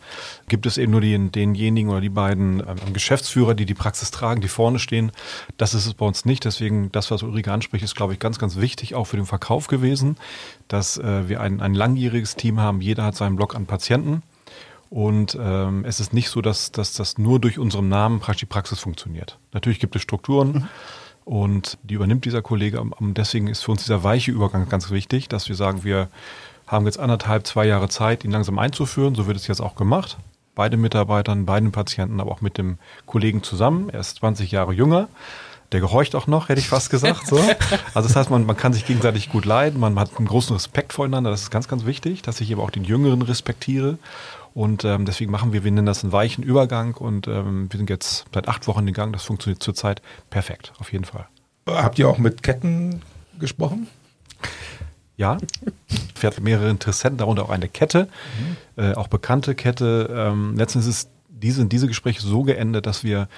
Gibt 0.49 0.67
es 0.67 0.79
eben 0.79 0.93
nur 0.93 1.01
die, 1.01 1.19
denjenigen 1.31 1.91
oder 1.91 2.01
die 2.01 2.09
beiden 2.09 2.61
ähm, 2.61 2.93
Geschäftsführer, 2.93 3.55
die 3.55 3.67
die 3.67 3.75
Praxis 3.75 4.11
tragen, 4.11 4.41
die 4.41 4.49
vorne 4.49 4.79
stehen? 4.79 5.13
Das 5.57 5.75
ist 5.75 5.87
es 5.87 5.95
bei 5.95 6.07
uns 6.07 6.25
nicht. 6.25 6.45
Deswegen, 6.45 6.91
das, 6.93 7.11
was 7.11 7.23
Ulrike 7.23 7.53
anspricht, 7.53 7.85
ist, 7.85 7.95
glaube 7.95 8.15
ich, 8.15 8.19
ganz, 8.19 8.39
ganz 8.39 8.57
wichtig, 8.57 8.95
auch 8.95 9.05
für 9.05 9.17
den 9.17 9.27
Verkauf 9.27 9.67
gewesen, 9.67 10.17
dass 10.69 10.99
äh, 10.99 11.29
wir 11.29 11.41
ein, 11.41 11.61
ein 11.61 11.75
langjähriges 11.75 12.37
Team 12.37 12.61
haben. 12.61 12.81
Jeder 12.81 13.05
hat 13.05 13.17
seinen 13.17 13.37
Block 13.37 13.55
an 13.55 13.67
Patienten. 13.67 14.23
Und 14.89 15.39
ähm, 15.41 15.85
es 15.85 16.01
ist 16.01 16.13
nicht 16.13 16.31
so, 16.31 16.41
dass, 16.41 16.73
dass 16.73 16.95
das 16.95 17.17
nur 17.17 17.39
durch 17.39 17.61
unseren 17.61 17.89
Namen 17.89 18.19
praktisch 18.19 18.41
die 18.41 18.47
Praxis 18.47 18.81
funktioniert. 18.81 19.39
Natürlich 19.53 19.79
gibt 19.79 19.95
es 19.95 20.03
Strukturen. 20.03 20.69
Und 21.31 21.79
die 21.85 21.95
übernimmt 21.95 22.25
dieser 22.25 22.43
Kollege. 22.43 22.81
Und 22.81 23.15
deswegen 23.15 23.47
ist 23.47 23.63
für 23.63 23.71
uns 23.71 23.85
dieser 23.85 24.03
weiche 24.03 24.33
Übergang 24.33 24.69
ganz 24.69 24.91
wichtig, 24.91 25.29
dass 25.29 25.49
wir 25.49 25.55
sagen, 25.55 25.85
wir 25.85 26.09
haben 26.67 26.87
jetzt 26.87 26.99
anderthalb, 26.99 27.47
zwei 27.47 27.67
Jahre 27.67 27.89
Zeit, 27.89 28.25
ihn 28.25 28.33
langsam 28.33 28.59
einzuführen. 28.59 29.15
So 29.15 29.29
wird 29.29 29.37
es 29.37 29.47
jetzt 29.47 29.61
auch 29.61 29.77
gemacht. 29.77 30.19
Beide 30.57 30.77
Mitarbeitern, 30.77 31.47
beiden 31.47 31.71
Patienten, 31.71 32.19
aber 32.19 32.33
auch 32.33 32.41
mit 32.41 32.59
dem 32.59 32.79
Kollegen 33.07 33.45
zusammen. 33.45 33.91
Er 33.91 34.01
ist 34.01 34.17
20 34.17 34.51
Jahre 34.51 34.73
jünger. 34.73 35.07
Der 35.71 35.79
gehorcht 35.79 36.17
auch 36.17 36.27
noch, 36.27 36.49
hätte 36.49 36.61
ich 36.61 36.67
fast 36.67 36.91
gesagt. 36.91 37.29
So. 37.29 37.37
Also 37.95 38.09
das 38.09 38.17
heißt, 38.17 38.31
man, 38.31 38.45
man 38.45 38.57
kann 38.57 38.73
sich 38.73 38.85
gegenseitig 38.85 39.31
gut 39.31 39.45
leiden, 39.45 39.79
man 39.79 39.97
hat 40.01 40.11
einen 40.17 40.27
großen 40.27 40.53
Respekt 40.55 40.93
voreinander. 40.93 41.31
Das 41.31 41.43
ist 41.43 41.51
ganz, 41.53 41.69
ganz 41.69 41.87
wichtig, 41.87 42.23
dass 42.23 42.41
ich 42.41 42.51
eben 42.51 42.61
auch 42.61 42.71
den 42.71 42.83
Jüngeren 42.83 43.23
respektiere. 43.23 43.99
Und 44.53 44.85
ähm, 44.85 45.05
deswegen 45.05 45.31
machen 45.31 45.53
wir, 45.53 45.65
wir 45.65 45.71
nennen 45.71 45.87
das 45.87 46.03
einen 46.03 46.13
weichen 46.13 46.43
Übergang 46.43 46.95
und 46.95 47.29
ähm, 47.29 47.71
wir 47.71 47.79
sind 47.79 47.89
jetzt 47.89 48.27
seit 48.35 48.49
acht 48.49 48.67
Wochen 48.67 48.87
in 48.87 48.95
Gang. 48.95 49.13
Das 49.13 49.25
funktioniert 49.25 49.63
zurzeit 49.63 50.03
perfekt, 50.29 50.73
auf 50.79 50.93
jeden 50.93 51.05
Fall. 51.05 51.27
Habt 51.67 51.99
ihr 51.99 52.09
auch 52.09 52.19
mit 52.19 52.43
Ketten 52.43 53.03
gesprochen? 53.39 53.87
Ja, 55.17 55.39
hatten 56.23 56.43
mehrere 56.43 56.71
Interessenten, 56.71 57.19
darunter 57.19 57.45
auch 57.45 57.51
eine 57.51 57.69
Kette, 57.69 58.09
mhm. 58.77 58.83
äh, 58.83 58.95
auch 58.95 59.09
bekannte 59.09 59.55
Kette. 59.55 60.09
Ähm, 60.11 60.57
letztens 60.57 60.87
ist 60.87 61.11
diese, 61.29 61.65
diese 61.67 61.87
Gespräche 61.87 62.21
so 62.21 62.43
geendet, 62.43 62.87
dass 62.87 63.05
wir 63.05 63.29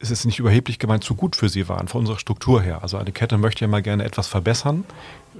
es 0.00 0.10
ist 0.10 0.26
nicht 0.26 0.38
überheblich 0.38 0.78
gemeint, 0.78 1.02
zu 1.04 1.14
gut 1.14 1.34
für 1.36 1.48
sie 1.48 1.68
waren, 1.68 1.88
von 1.88 2.00
unserer 2.00 2.18
Struktur 2.18 2.60
her. 2.60 2.82
Also 2.82 2.98
eine 2.98 3.12
Kette 3.12 3.38
möchte 3.38 3.64
ja 3.64 3.68
mal 3.68 3.80
gerne 3.80 4.04
etwas 4.04 4.26
verbessern, 4.26 4.84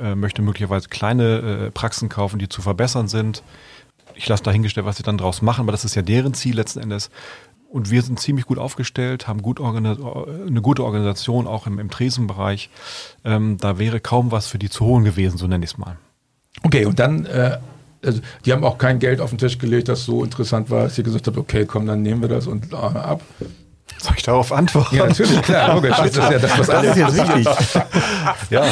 äh, 0.01 0.15
möchte 0.15 0.43
möglicherweise 0.43 0.89
kleine 0.89 1.67
äh, 1.67 1.71
Praxen 1.71 2.09
kaufen, 2.09 2.39
die 2.39 2.49
zu 2.49 2.63
verbessern 2.63 3.09
sind, 3.09 3.43
ich 4.15 4.29
lasse 4.29 4.43
dahingestellt, 4.43 4.87
was 4.87 4.97
sie 4.97 5.03
dann 5.03 5.19
draus 5.19 5.43
machen, 5.43 5.63
aber 5.63 5.73
das 5.73 5.85
ist 5.85 5.95
ja 5.95 6.03
deren 6.03 6.35
Ziel 6.35 6.57
letzten 6.57 6.81
Endes. 6.81 7.11
Und 7.69 7.91
wir 7.91 8.03
sind 8.03 8.21
ziemlich 8.21 8.47
gut 8.47 8.59
aufgestellt, 8.59 9.27
haben 9.27 9.43
gut 9.43 9.61
eine 9.61 10.63
gute 10.63 10.85
Organisation 10.85 11.49
auch 11.49 11.67
im, 11.67 11.81
im 11.81 11.91
Tresenbereich. 11.91 12.71
Ähm, 13.25 13.57
da 13.59 13.79
wäre 13.79 13.99
kaum 13.99 14.31
was 14.31 14.47
für 14.47 14.59
die 14.59 14.71
zu 14.71 14.85
holen 14.85 15.05
gewesen, 15.05 15.39
so 15.39 15.49
nenne 15.49 15.65
ich 15.65 15.73
es 15.73 15.79
mal. 15.79 15.97
Okay, 16.63 16.85
und 16.85 17.01
dann, 17.01 17.27
äh, 17.27 17.59
also 18.05 18.21
die 18.45 18.53
haben 18.53 18.63
auch 18.63 18.79
kein 18.79 19.01
Geld 19.01 19.21
auf 19.21 19.31
den 19.31 19.39
Tisch 19.39 19.59
gelegt, 19.59 19.89
das 19.89 20.05
so 20.05 20.23
interessant 20.23 20.71
war, 20.71 20.85
dass 20.85 20.97
ihr 20.99 21.05
gesagt 21.05 21.27
habt, 21.27 21.37
okay, 21.37 21.67
komm, 21.67 21.87
dann 21.87 22.03
nehmen 22.03 22.21
wir 22.21 22.29
das 22.29 22.47
und 22.47 22.73
äh, 22.73 22.77
ab. 22.77 23.23
Soll 23.99 24.15
ich 24.17 24.23
darauf 24.23 24.53
antworten? 24.53 24.97
Ja, 24.97 25.07
natürlich, 25.07 25.41
klar, 25.43 25.75
logisch. 25.75 25.97
Das 25.97 26.07
ist 26.07 26.17
ja 26.17 26.39
das, 26.39 26.59
was 26.59 26.67
das 26.67 26.85
ist 26.85 26.97
jetzt 26.97 27.17
wichtig. 27.17 27.49
ja, 28.51 28.65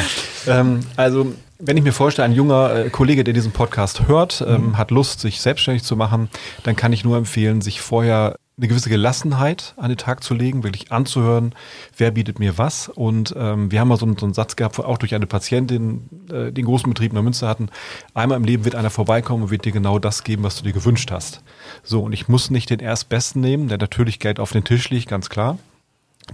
ähm, 0.47 0.81
also 0.97 1.33
wenn 1.59 1.77
ich 1.77 1.85
mir 1.85 1.93
vorstelle, 1.93 2.27
ein 2.27 2.33
junger 2.33 2.75
äh, 2.75 2.91
Kollege, 2.91 3.23
der 3.25 3.33
diesen 3.33 3.53
Podcast 3.53 4.09
hört, 4.09 4.45
ähm, 4.47 4.69
mhm. 4.69 4.79
hat 4.79 4.91
Lust, 4.91 5.21
sich 5.21 5.41
selbstständig 5.41 5.85
zu 5.85 5.97
machen, 5.97 6.29
dann 6.65 6.75
kann 6.75 6.93
ich 6.93 7.05
nur 7.05 7.17
empfehlen, 7.17 7.61
sich 7.61 7.81
vorher 7.81 8.37
eine 8.59 8.69
gewisse 8.69 8.91
Gelassenheit 8.91 9.75
an 9.79 9.89
den 9.89 9.97
Tag 9.97 10.23
zu 10.23 10.35
legen, 10.35 10.63
wirklich 10.63 10.93
anzuhören, 10.93 11.55
wer 11.97 12.11
bietet 12.11 12.39
mir 12.39 12.59
was. 12.59 12.89
Und 12.89 13.35
ähm, 13.37 13.71
wir 13.73 13.81
haben 13.81 13.89
mal 13.89 13.97
so 13.97 14.05
einen, 14.05 14.19
so 14.19 14.27
einen, 14.27 14.35
Satz 14.35 14.57
gehabt, 14.57 14.79
auch 14.79 14.99
durch 14.99 15.15
eine 15.15 15.27
Patientin, 15.27 16.09
äh, 16.31 16.53
den 16.53 16.67
großen 16.67 16.89
Betrieb 16.89 17.13
in 17.13 17.15
der 17.15 17.23
Münster 17.23 17.49
hatten, 17.49 17.71
einmal 18.13 18.37
im 18.37 18.45
Leben 18.45 18.65
wird 18.65 18.75
einer 18.75 18.91
vorbeikommen 18.91 19.45
und 19.45 19.51
wird 19.51 19.65
dir 19.65 19.73
genau 19.73 19.99
das 19.99 20.23
geben, 20.23 20.43
was 20.43 20.57
du 20.57 20.65
dir 20.65 20.73
gewünscht 20.73 21.11
hast. 21.11 21.43
So, 21.83 22.03
und 22.03 22.13
ich 22.13 22.29
muss 22.29 22.51
nicht 22.51 22.69
den 22.69 22.81
Erstbesten 22.81 23.41
nehmen, 23.41 23.69
der 23.69 23.79
natürlich 23.79 24.19
Geld 24.19 24.39
auf 24.39 24.53
den 24.53 24.65
Tisch 24.65 24.91
liegt, 24.91 25.09
ganz 25.09 25.31
klar. 25.31 25.59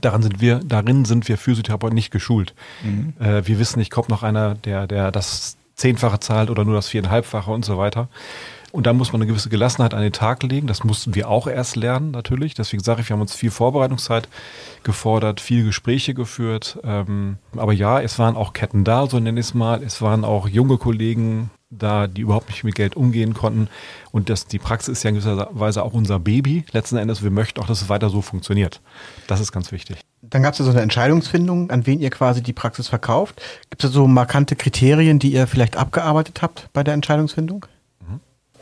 Daran 0.00 0.22
sind 0.22 0.40
wir, 0.40 0.60
darin 0.64 1.04
sind 1.04 1.28
wir 1.28 1.38
Physiotherapeuten 1.38 1.94
nicht 1.94 2.10
geschult. 2.10 2.54
Mhm. 2.82 3.14
Äh, 3.20 3.46
wir 3.46 3.58
wissen 3.58 3.78
nicht, 3.78 3.90
kommt 3.90 4.08
noch 4.08 4.22
einer, 4.22 4.54
der, 4.56 4.86
der 4.86 5.12
das 5.12 5.56
Zehnfache 5.76 6.18
zahlt 6.20 6.50
oder 6.50 6.64
nur 6.64 6.74
das 6.74 6.88
Viereinhalbfache 6.88 7.50
und 7.50 7.64
so 7.64 7.78
weiter. 7.78 8.08
Und 8.70 8.86
da 8.86 8.92
muss 8.92 9.12
man 9.12 9.22
eine 9.22 9.30
gewisse 9.30 9.48
Gelassenheit 9.48 9.94
an 9.94 10.02
den 10.02 10.12
Tag 10.12 10.42
legen. 10.42 10.66
Das 10.66 10.84
mussten 10.84 11.14
wir 11.14 11.28
auch 11.28 11.46
erst 11.46 11.76
lernen, 11.76 12.10
natürlich. 12.10 12.54
Deswegen 12.54 12.82
sage 12.82 13.00
ich, 13.00 13.08
wir 13.08 13.14
haben 13.14 13.22
uns 13.22 13.34
viel 13.34 13.50
Vorbereitungszeit 13.50 14.28
gefordert, 14.82 15.40
viele 15.40 15.64
Gespräche 15.64 16.12
geführt. 16.12 16.78
Ähm, 16.84 17.38
aber 17.56 17.72
ja, 17.72 18.00
es 18.00 18.18
waren 18.18 18.36
auch 18.36 18.52
Ketten 18.52 18.84
da, 18.84 19.06
so 19.06 19.18
nenne 19.18 19.40
ich 19.40 19.46
es 19.46 19.54
mal. 19.54 19.82
Es 19.82 20.02
waren 20.02 20.24
auch 20.24 20.48
junge 20.48 20.76
Kollegen 20.76 21.50
da, 21.70 22.06
die 22.06 22.22
überhaupt 22.22 22.48
nicht 22.48 22.64
mit 22.64 22.74
Geld 22.74 22.96
umgehen 22.96 23.34
konnten. 23.34 23.68
Und 24.10 24.30
das, 24.30 24.46
die 24.46 24.58
Praxis 24.58 24.98
ist 24.98 25.02
ja 25.02 25.10
in 25.10 25.16
gewisser 25.16 25.48
Weise 25.52 25.82
auch 25.82 25.92
unser 25.92 26.18
Baby. 26.18 26.64
Letzten 26.72 26.96
Endes, 26.96 27.22
wir 27.22 27.30
möchten 27.30 27.60
auch, 27.60 27.66
dass 27.66 27.82
es 27.82 27.88
weiter 27.88 28.10
so 28.10 28.22
funktioniert. 28.22 28.80
Das 29.26 29.40
ist 29.40 29.52
ganz 29.52 29.72
wichtig. 29.72 29.98
Dann 30.22 30.42
gab 30.42 30.52
es 30.52 30.58
ja 30.58 30.64
so 30.64 30.70
eine 30.70 30.80
Entscheidungsfindung, 30.80 31.70
an 31.70 31.86
wen 31.86 32.00
ihr 32.00 32.10
quasi 32.10 32.42
die 32.42 32.52
Praxis 32.52 32.88
verkauft. 32.88 33.40
Gibt 33.70 33.84
es 33.84 33.90
da 33.90 33.94
so 33.94 34.06
markante 34.06 34.56
Kriterien, 34.56 35.18
die 35.18 35.32
ihr 35.32 35.46
vielleicht 35.46 35.76
abgearbeitet 35.76 36.42
habt 36.42 36.68
bei 36.72 36.82
der 36.82 36.94
Entscheidungsfindung? 36.94 37.66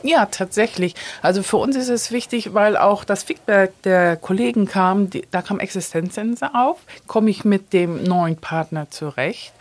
Ja, 0.03 0.27
tatsächlich. 0.27 0.95
Also 1.23 1.43
für 1.43 1.57
uns 1.57 1.77
ist 1.77 1.89
es 1.89 2.13
wichtig, 2.13 2.55
weil 2.55 2.77
auch 2.77 3.05
das 3.05 3.25
Feedback 3.25 3.73
der 3.83 4.17
Kollegen 4.17 4.67
kam, 4.67 5.11
die, 5.11 5.25
da 5.31 5.43
kam 5.43 5.59
Existenzsense 5.59 6.55
auf, 6.55 6.79
komme 7.07 7.31
ich 7.31 7.45
mit 7.45 7.73
dem 7.73 8.05
neuen 8.05 8.37
Partner 8.37 8.91
zurecht. 8.91 9.53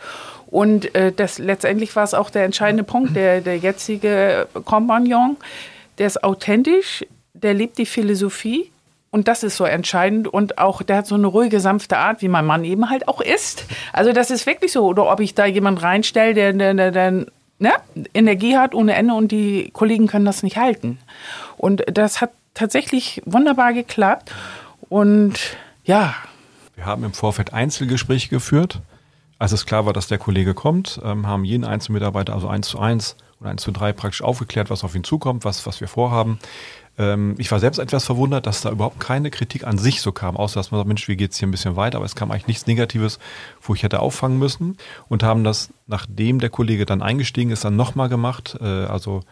Und 0.46 0.94
äh, 0.94 1.12
das 1.12 1.38
letztendlich 1.38 1.96
war 1.96 2.04
es 2.04 2.14
auch 2.14 2.30
der 2.30 2.44
entscheidende 2.44 2.84
Punkt, 2.84 3.16
der, 3.16 3.40
der 3.40 3.58
jetzige 3.58 4.46
Kompagnon, 4.64 5.36
der 5.98 6.06
ist 6.06 6.22
authentisch, 6.22 7.04
der 7.34 7.54
lebt 7.54 7.78
die 7.78 7.86
Philosophie 7.86 8.70
und 9.10 9.28
das 9.28 9.42
ist 9.42 9.56
so 9.56 9.64
entscheidend. 9.64 10.28
Und 10.28 10.58
auch, 10.58 10.82
der 10.82 10.98
hat 10.98 11.06
so 11.06 11.14
eine 11.14 11.26
ruhige, 11.26 11.60
sanfte 11.60 11.96
Art, 11.96 12.22
wie 12.22 12.28
mein 12.28 12.44
Mann 12.44 12.64
eben 12.64 12.90
halt 12.90 13.08
auch 13.08 13.20
ist. 13.20 13.64
Also 13.92 14.12
das 14.12 14.30
ist 14.30 14.46
wirklich 14.46 14.72
so. 14.72 14.84
Oder 14.84 15.10
ob 15.10 15.20
ich 15.20 15.34
da 15.34 15.46
jemand 15.46 15.82
reinstelle, 15.82 16.34
der, 16.34 16.52
der, 16.52 16.90
der 16.90 17.26
ne, 17.58 17.72
Energie 18.14 18.56
hat 18.56 18.74
ohne 18.74 18.94
Ende 18.94 19.14
und 19.14 19.32
die 19.32 19.70
Kollegen 19.72 20.06
können 20.06 20.24
das 20.24 20.42
nicht 20.42 20.56
halten. 20.56 20.98
Und 21.56 21.82
das 21.90 22.20
hat 22.20 22.30
tatsächlich 22.54 23.22
wunderbar 23.24 23.72
geklappt. 23.72 24.32
Und 24.88 25.56
ja. 25.84 26.14
Wir 26.74 26.84
haben 26.84 27.04
im 27.04 27.12
Vorfeld 27.12 27.52
Einzelgespräche 27.52 28.28
geführt. 28.28 28.80
Als 29.38 29.52
es 29.52 29.66
klar 29.66 29.86
war, 29.86 29.92
dass 29.92 30.08
der 30.08 30.18
Kollege 30.18 30.54
kommt, 30.54 31.00
ähm, 31.04 31.26
haben 31.26 31.44
jeden 31.44 31.64
einzelnen 31.64 31.94
Mitarbeiter, 31.94 32.32
also 32.32 32.48
eins 32.48 32.68
zu 32.68 32.78
eins 32.78 33.16
oder 33.40 33.50
eins 33.50 33.62
zu 33.62 33.70
drei 33.70 33.92
praktisch 33.92 34.22
aufgeklärt, 34.22 34.70
was 34.70 34.82
auf 34.82 34.94
ihn 34.94 35.04
zukommt, 35.04 35.44
was, 35.44 35.66
was 35.66 35.80
wir 35.80 35.88
vorhaben. 35.88 36.38
Ähm, 36.98 37.34
ich 37.38 37.50
war 37.50 37.60
selbst 37.60 37.78
etwas 37.78 38.04
verwundert, 38.04 38.46
dass 38.46 38.62
da 38.62 38.70
überhaupt 38.70 39.00
keine 39.00 39.30
Kritik 39.30 39.66
an 39.66 39.78
sich 39.78 40.00
so 40.00 40.12
kam, 40.12 40.36
außer 40.36 40.58
dass 40.58 40.70
man 40.70 40.80
sagt, 40.80 40.88
Mensch, 40.88 41.08
wie 41.08 41.16
geht's 41.16 41.38
hier 41.38 41.48
ein 41.48 41.50
bisschen 41.50 41.76
weiter, 41.76 41.98
aber 41.98 42.06
es 42.06 42.14
kam 42.14 42.30
eigentlich 42.30 42.46
nichts 42.46 42.66
Negatives, 42.66 43.18
wo 43.60 43.74
ich 43.74 43.82
hätte 43.82 44.00
auffangen 44.00 44.38
müssen 44.38 44.76
und 45.08 45.22
haben 45.22 45.44
das, 45.44 45.70
nachdem 45.86 46.38
der 46.38 46.50
Kollege 46.50 46.86
dann 46.86 47.02
eingestiegen 47.02 47.50
ist, 47.50 47.64
dann 47.64 47.76
nochmal 47.76 48.08
gemacht. 48.08 48.56
Äh, 48.60 48.64
also 48.64 49.22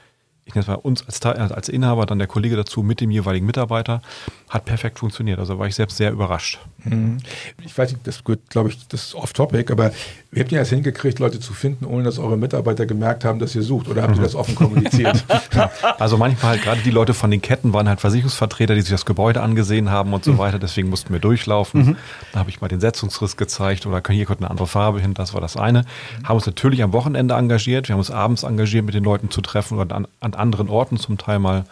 ich 0.46 0.54
nenne 0.54 0.62
es 0.62 0.68
mal 0.68 0.74
uns 0.74 1.04
als, 1.06 1.24
als 1.24 1.68
Inhaber, 1.68 2.04
dann 2.04 2.18
der 2.18 2.28
Kollege 2.28 2.56
dazu 2.56 2.82
mit 2.82 3.00
dem 3.00 3.10
jeweiligen 3.10 3.46
Mitarbeiter, 3.46 4.02
hat 4.50 4.66
perfekt 4.66 4.98
funktioniert. 4.98 5.38
Also 5.38 5.58
war 5.58 5.66
ich 5.66 5.74
selbst 5.74 5.96
sehr 5.96 6.12
überrascht. 6.12 6.58
Mhm. 6.84 7.18
Ich 7.64 7.76
weiß 7.76 7.92
nicht, 7.92 8.06
das 8.06 8.22
gehört, 8.24 8.50
glaube 8.50 8.68
ich, 8.68 8.86
das 8.88 9.06
ist 9.06 9.14
off-topic, 9.14 9.72
aber 9.72 9.92
wie 10.30 10.40
habt 10.40 10.52
ihr 10.52 10.58
das 10.58 10.68
hingekriegt, 10.68 11.18
Leute 11.18 11.40
zu 11.40 11.54
finden, 11.54 11.86
ohne 11.86 12.04
dass 12.04 12.18
eure 12.18 12.36
Mitarbeiter 12.36 12.84
gemerkt 12.84 13.24
haben, 13.24 13.38
dass 13.38 13.54
ihr 13.54 13.62
sucht? 13.62 13.88
Oder 13.88 14.02
habt 14.02 14.14
ihr 14.14 14.20
mhm. 14.20 14.24
das 14.24 14.34
offen 14.34 14.54
kommuniziert? 14.54 15.24
also 15.98 16.18
manchmal 16.18 16.52
halt 16.52 16.62
gerade 16.62 16.82
die 16.82 16.90
Leute 16.90 17.14
von 17.14 17.30
den 17.30 17.40
Ketten 17.40 17.72
waren 17.72 17.88
halt 17.88 18.00
Versicherungsvertreter, 18.00 18.74
die 18.74 18.82
sich 18.82 18.90
das 18.90 19.06
Gebäude 19.06 19.40
angesehen 19.40 19.90
haben 19.90 20.12
und 20.12 20.24
so 20.24 20.34
mhm. 20.34 20.38
weiter. 20.38 20.58
Deswegen 20.58 20.90
mussten 20.90 21.12
wir 21.12 21.20
durchlaufen. 21.20 21.86
Mhm. 21.86 21.96
Da 22.32 22.40
habe 22.40 22.50
ich 22.50 22.60
mal 22.60 22.68
den 22.68 22.80
Setzungsriss 22.80 23.36
gezeigt 23.38 23.86
oder 23.86 24.02
hier 24.10 24.26
kommt 24.26 24.40
eine 24.40 24.50
andere 24.50 24.66
Farbe 24.66 25.00
hin. 25.00 25.14
Das 25.14 25.32
war 25.32 25.40
das 25.40 25.56
eine. 25.56 25.84
Haben 26.22 26.36
uns 26.36 26.46
natürlich 26.46 26.82
am 26.82 26.92
Wochenende 26.92 27.34
engagiert. 27.34 27.88
Wir 27.88 27.94
haben 27.94 28.00
uns 28.00 28.10
abends 28.10 28.42
engagiert, 28.42 28.84
mit 28.84 28.94
den 28.94 29.04
Leuten 29.04 29.30
zu 29.30 29.40
treffen 29.40 29.78
oder 29.78 29.96
an, 29.96 30.06
an 30.20 30.33
anderen 30.34 30.68
Orten 30.68 30.96
zum 30.96 31.18
Teil 31.18 31.38
mal. 31.38 31.64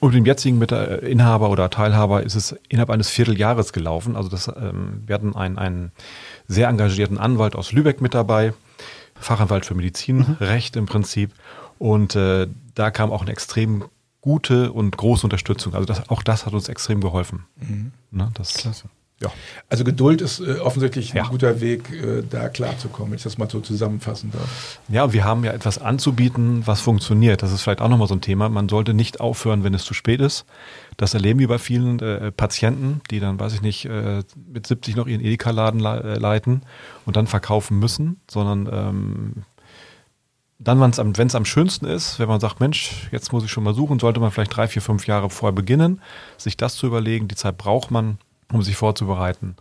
Und 0.00 0.10
mit 0.10 0.18
dem 0.18 0.26
jetzigen 0.26 0.60
Inhaber 0.60 1.50
oder 1.50 1.70
Teilhaber 1.70 2.22
ist 2.22 2.34
es 2.34 2.54
innerhalb 2.68 2.90
eines 2.90 3.08
Vierteljahres 3.08 3.72
gelaufen. 3.72 4.16
Also 4.16 4.28
das, 4.28 4.48
ähm, 4.48 5.02
wir 5.06 5.14
hatten 5.14 5.34
einen, 5.34 5.56
einen 5.56 5.92
sehr 6.46 6.68
engagierten 6.68 7.16
Anwalt 7.16 7.56
aus 7.56 7.72
Lübeck 7.72 8.00
mit 8.00 8.12
dabei, 8.12 8.52
Fachanwalt 9.14 9.64
für 9.64 9.74
Medizinrecht 9.74 10.74
mhm. 10.74 10.80
im 10.80 10.86
Prinzip. 10.86 11.30
Und 11.78 12.16
äh, 12.16 12.48
da 12.74 12.90
kam 12.90 13.12
auch 13.12 13.22
eine 13.22 13.30
extrem 13.30 13.84
gute 14.20 14.72
und 14.72 14.96
große 14.96 15.24
Unterstützung. 15.24 15.74
Also 15.74 15.86
das, 15.86 16.08
auch 16.08 16.22
das 16.22 16.46
hat 16.46 16.52
uns 16.52 16.68
extrem 16.68 17.00
geholfen. 17.00 17.44
Mhm. 17.56 17.92
Ne, 18.10 18.30
das, 18.34 18.54
Klasse. 18.54 18.88
Ja. 19.20 19.30
Also 19.68 19.84
Geduld 19.84 20.20
ist 20.20 20.40
äh, 20.40 20.58
offensichtlich 20.58 21.12
ein 21.12 21.18
ja. 21.18 21.28
guter 21.28 21.60
Weg, 21.60 21.90
äh, 21.92 22.22
da 22.28 22.48
klarzukommen, 22.48 23.12
wenn 23.12 23.16
ich 23.16 23.22
das 23.22 23.38
mal 23.38 23.48
so 23.48 23.60
zusammenfassen 23.60 24.32
darf. 24.32 24.80
Ja, 24.88 25.12
wir 25.12 25.24
haben 25.24 25.44
ja 25.44 25.52
etwas 25.52 25.78
anzubieten, 25.78 26.66
was 26.66 26.80
funktioniert. 26.80 27.42
Das 27.42 27.52
ist 27.52 27.62
vielleicht 27.62 27.80
auch 27.80 27.88
nochmal 27.88 28.08
so 28.08 28.14
ein 28.14 28.20
Thema. 28.20 28.48
Man 28.48 28.68
sollte 28.68 28.92
nicht 28.92 29.20
aufhören, 29.20 29.62
wenn 29.62 29.72
es 29.72 29.84
zu 29.84 29.94
spät 29.94 30.20
ist. 30.20 30.46
Das 30.96 31.14
erleben 31.14 31.38
wir 31.38 31.48
bei 31.48 31.58
vielen 31.58 32.00
äh, 32.00 32.32
Patienten, 32.32 33.00
die 33.10 33.20
dann, 33.20 33.38
weiß 33.38 33.54
ich 33.54 33.62
nicht, 33.62 33.84
äh, 33.84 34.22
mit 34.52 34.66
70 34.66 34.96
noch 34.96 35.06
ihren 35.06 35.20
Edeka-Laden 35.20 35.80
le 35.80 36.02
äh, 36.02 36.18
leiten 36.18 36.62
und 37.06 37.16
dann 37.16 37.28
verkaufen 37.28 37.78
müssen, 37.78 38.20
sondern 38.28 38.68
ähm, 38.72 39.44
dann, 40.58 40.80
wenn 40.80 41.26
es 41.26 41.34
am 41.34 41.44
schönsten 41.44 41.84
ist, 41.84 42.18
wenn 42.18 42.28
man 42.28 42.40
sagt, 42.40 42.60
Mensch, 42.60 43.08
jetzt 43.12 43.32
muss 43.32 43.44
ich 43.44 43.50
schon 43.50 43.64
mal 43.64 43.74
suchen, 43.74 43.98
sollte 43.98 44.20
man 44.20 44.30
vielleicht 44.30 44.56
drei, 44.56 44.66
vier, 44.66 44.82
fünf 44.82 45.06
Jahre 45.06 45.30
vorher 45.30 45.54
beginnen, 45.54 46.00
sich 46.36 46.56
das 46.56 46.76
zu 46.76 46.86
überlegen. 46.86 47.28
Die 47.28 47.34
Zeit 47.34 47.58
braucht 47.58 47.90
man, 47.90 48.18
um 48.52 48.62
sich 48.62 48.76
vorzubereiten. 48.76 49.56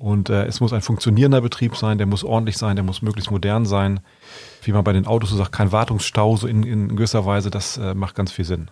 Und 0.00 0.30
äh, 0.30 0.46
es 0.46 0.60
muss 0.60 0.72
ein 0.72 0.80
funktionierender 0.80 1.42
Betrieb 1.42 1.76
sein, 1.76 1.98
der 1.98 2.06
muss 2.06 2.24
ordentlich 2.24 2.56
sein, 2.56 2.74
der 2.74 2.84
muss 2.84 3.02
möglichst 3.02 3.30
modern 3.30 3.66
sein. 3.66 4.00
Wie 4.62 4.72
man 4.72 4.82
bei 4.82 4.94
den 4.94 5.06
Autos 5.06 5.28
so 5.28 5.36
sagt, 5.36 5.52
kein 5.52 5.72
Wartungsstau 5.72 6.36
so 6.36 6.46
in, 6.46 6.62
in 6.62 6.96
gewisser 6.96 7.26
Weise, 7.26 7.50
das 7.50 7.76
äh, 7.76 7.92
macht 7.92 8.14
ganz 8.14 8.32
viel 8.32 8.46
Sinn. 8.46 8.70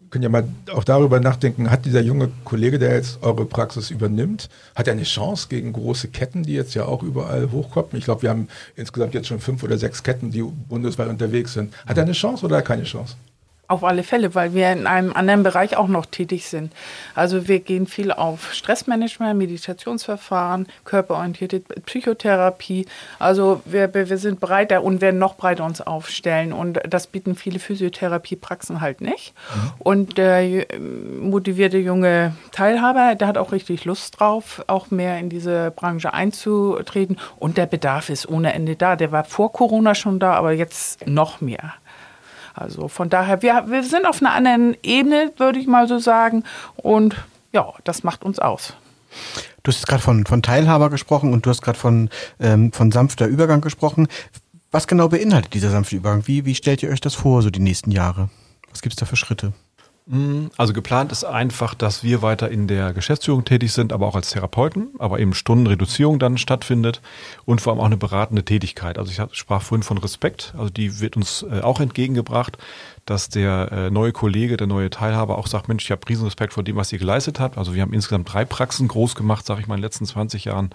Wir 0.00 0.10
können 0.10 0.24
ja 0.24 0.28
mal 0.28 0.48
auch 0.72 0.82
darüber 0.82 1.20
nachdenken, 1.20 1.70
hat 1.70 1.84
dieser 1.84 2.00
junge 2.00 2.28
Kollege, 2.44 2.80
der 2.80 2.94
jetzt 2.94 3.22
eure 3.22 3.46
Praxis 3.46 3.90
übernimmt, 3.90 4.48
hat 4.74 4.88
er 4.88 4.94
eine 4.94 5.04
Chance 5.04 5.46
gegen 5.48 5.72
große 5.72 6.08
Ketten, 6.08 6.42
die 6.42 6.54
jetzt 6.54 6.74
ja 6.74 6.86
auch 6.86 7.04
überall 7.04 7.52
hochkommen? 7.52 7.90
Ich 7.92 8.04
glaube, 8.04 8.22
wir 8.22 8.30
haben 8.30 8.48
insgesamt 8.74 9.14
jetzt 9.14 9.28
schon 9.28 9.38
fünf 9.38 9.62
oder 9.62 9.78
sechs 9.78 10.02
Ketten, 10.02 10.32
die 10.32 10.42
bundesweit 10.42 11.08
unterwegs 11.08 11.52
sind. 11.52 11.72
Hat 11.86 11.98
er 11.98 12.02
eine 12.02 12.12
Chance 12.12 12.44
oder 12.44 12.62
keine 12.62 12.82
Chance? 12.82 13.14
Auf 13.74 13.82
alle 13.82 14.04
Fälle, 14.04 14.36
weil 14.36 14.54
wir 14.54 14.70
in 14.70 14.86
einem 14.86 15.12
anderen 15.12 15.42
Bereich 15.42 15.76
auch 15.76 15.88
noch 15.88 16.06
tätig 16.06 16.46
sind. 16.46 16.72
Also 17.16 17.48
wir 17.48 17.58
gehen 17.58 17.88
viel 17.88 18.12
auf 18.12 18.54
Stressmanagement, 18.54 19.36
Meditationsverfahren, 19.36 20.68
körperorientierte 20.84 21.58
Psychotherapie. 21.84 22.86
Also 23.18 23.62
wir, 23.64 23.92
wir 23.92 24.16
sind 24.16 24.38
breiter 24.38 24.84
und 24.84 25.00
werden 25.00 25.18
noch 25.18 25.34
breiter 25.34 25.64
uns 25.64 25.80
aufstellen. 25.80 26.52
Und 26.52 26.78
das 26.88 27.08
bieten 27.08 27.34
viele 27.34 27.58
Physiotherapiepraxen 27.58 28.80
halt 28.80 29.00
nicht. 29.00 29.34
Mhm. 29.52 29.72
Und 29.80 30.18
der 30.18 30.66
motivierte 31.20 31.78
junge 31.78 32.36
Teilhaber, 32.52 33.16
der 33.16 33.26
hat 33.26 33.38
auch 33.38 33.50
richtig 33.50 33.84
Lust 33.86 34.20
drauf, 34.20 34.62
auch 34.68 34.92
mehr 34.92 35.18
in 35.18 35.30
diese 35.30 35.72
Branche 35.74 36.14
einzutreten. 36.14 37.18
Und 37.40 37.58
der 37.58 37.66
Bedarf 37.66 38.08
ist 38.08 38.28
ohne 38.28 38.52
Ende 38.52 38.76
da. 38.76 38.94
Der 38.94 39.10
war 39.10 39.24
vor 39.24 39.52
Corona 39.52 39.96
schon 39.96 40.20
da, 40.20 40.34
aber 40.34 40.52
jetzt 40.52 41.04
noch 41.08 41.40
mehr. 41.40 41.74
Also 42.54 42.88
von 42.88 43.10
daher, 43.10 43.42
wir, 43.42 43.64
wir 43.68 43.82
sind 43.82 44.06
auf 44.06 44.22
einer 44.22 44.32
anderen 44.32 44.76
Ebene, 44.82 45.32
würde 45.36 45.58
ich 45.58 45.66
mal 45.66 45.88
so 45.88 45.98
sagen. 45.98 46.44
Und 46.76 47.16
ja, 47.52 47.72
das 47.82 48.04
macht 48.04 48.24
uns 48.24 48.38
aus. 48.38 48.74
Du 49.62 49.72
hast 49.72 49.86
gerade 49.86 50.02
von, 50.02 50.24
von 50.26 50.42
Teilhaber 50.42 50.90
gesprochen 50.90 51.32
und 51.32 51.46
du 51.46 51.50
hast 51.50 51.62
gerade 51.62 51.78
von, 51.78 52.10
ähm, 52.40 52.72
von 52.72 52.92
sanfter 52.92 53.26
Übergang 53.26 53.60
gesprochen. 53.60 54.08
Was 54.70 54.86
genau 54.86 55.08
beinhaltet 55.08 55.54
dieser 55.54 55.70
sanfte 55.70 55.96
Übergang? 55.96 56.26
Wie, 56.26 56.44
wie 56.44 56.54
stellt 56.54 56.82
ihr 56.82 56.90
euch 56.90 57.00
das 57.00 57.14
vor, 57.14 57.42
so 57.42 57.50
die 57.50 57.60
nächsten 57.60 57.90
Jahre? 57.90 58.28
Was 58.70 58.82
gibt 58.82 58.94
es 58.94 58.98
da 58.98 59.06
für 59.06 59.16
Schritte? 59.16 59.52
Mm, 60.06 60.48
also 60.58 60.74
geplant 60.74 61.12
ist 61.12 61.24
einfach, 61.24 61.74
dass 61.74 62.04
wir 62.04 62.20
weiter 62.20 62.50
in 62.50 62.68
der 62.68 62.92
Geschäftsführung 62.92 63.44
tätig 63.44 63.72
sind, 63.72 63.92
aber 63.92 64.06
auch 64.06 64.14
als 64.14 64.30
Therapeuten, 64.30 64.88
aber 64.98 65.18
eben 65.18 65.32
Stundenreduzierung 65.32 66.18
dann 66.18 66.36
stattfindet 66.36 67.00
und 67.46 67.62
vor 67.62 67.72
allem 67.72 67.80
auch 67.80 67.86
eine 67.86 67.96
beratende 67.96 68.44
Tätigkeit. 68.44 68.98
Also 68.98 69.10
ich 69.10 69.36
sprach 69.36 69.62
vorhin 69.62 69.82
von 69.82 69.96
Respekt, 69.96 70.52
also 70.58 70.68
die 70.68 71.00
wird 71.00 71.16
uns 71.16 71.44
äh, 71.50 71.62
auch 71.62 71.80
entgegengebracht, 71.80 72.58
dass 73.06 73.30
der 73.30 73.72
äh, 73.72 73.90
neue 73.90 74.12
Kollege, 74.12 74.58
der 74.58 74.66
neue 74.66 74.90
Teilhaber 74.90 75.38
auch 75.38 75.46
sagt, 75.46 75.68
Mensch, 75.68 75.84
ich 75.84 75.90
habe 75.90 76.06
Riesenrespekt 76.06 76.52
vor 76.52 76.62
dem, 76.62 76.76
was 76.76 76.92
ihr 76.92 76.98
geleistet 76.98 77.40
habt. 77.40 77.56
Also 77.56 77.74
wir 77.74 77.80
haben 77.80 77.94
insgesamt 77.94 78.30
drei 78.30 78.44
Praxen 78.44 78.88
groß 78.88 79.14
gemacht, 79.14 79.46
sage 79.46 79.62
ich 79.62 79.66
mal, 79.68 79.76
in 79.76 79.80
den 79.80 79.84
letzten 79.84 80.04
20 80.04 80.44
Jahren. 80.44 80.70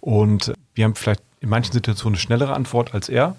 Und 0.00 0.52
wir 0.74 0.84
haben 0.84 0.94
vielleicht 0.94 1.22
in 1.40 1.48
manchen 1.48 1.72
Situationen 1.72 2.16
eine 2.16 2.20
schnellere 2.20 2.54
Antwort 2.54 2.92
als 2.92 3.08
er. 3.08 3.34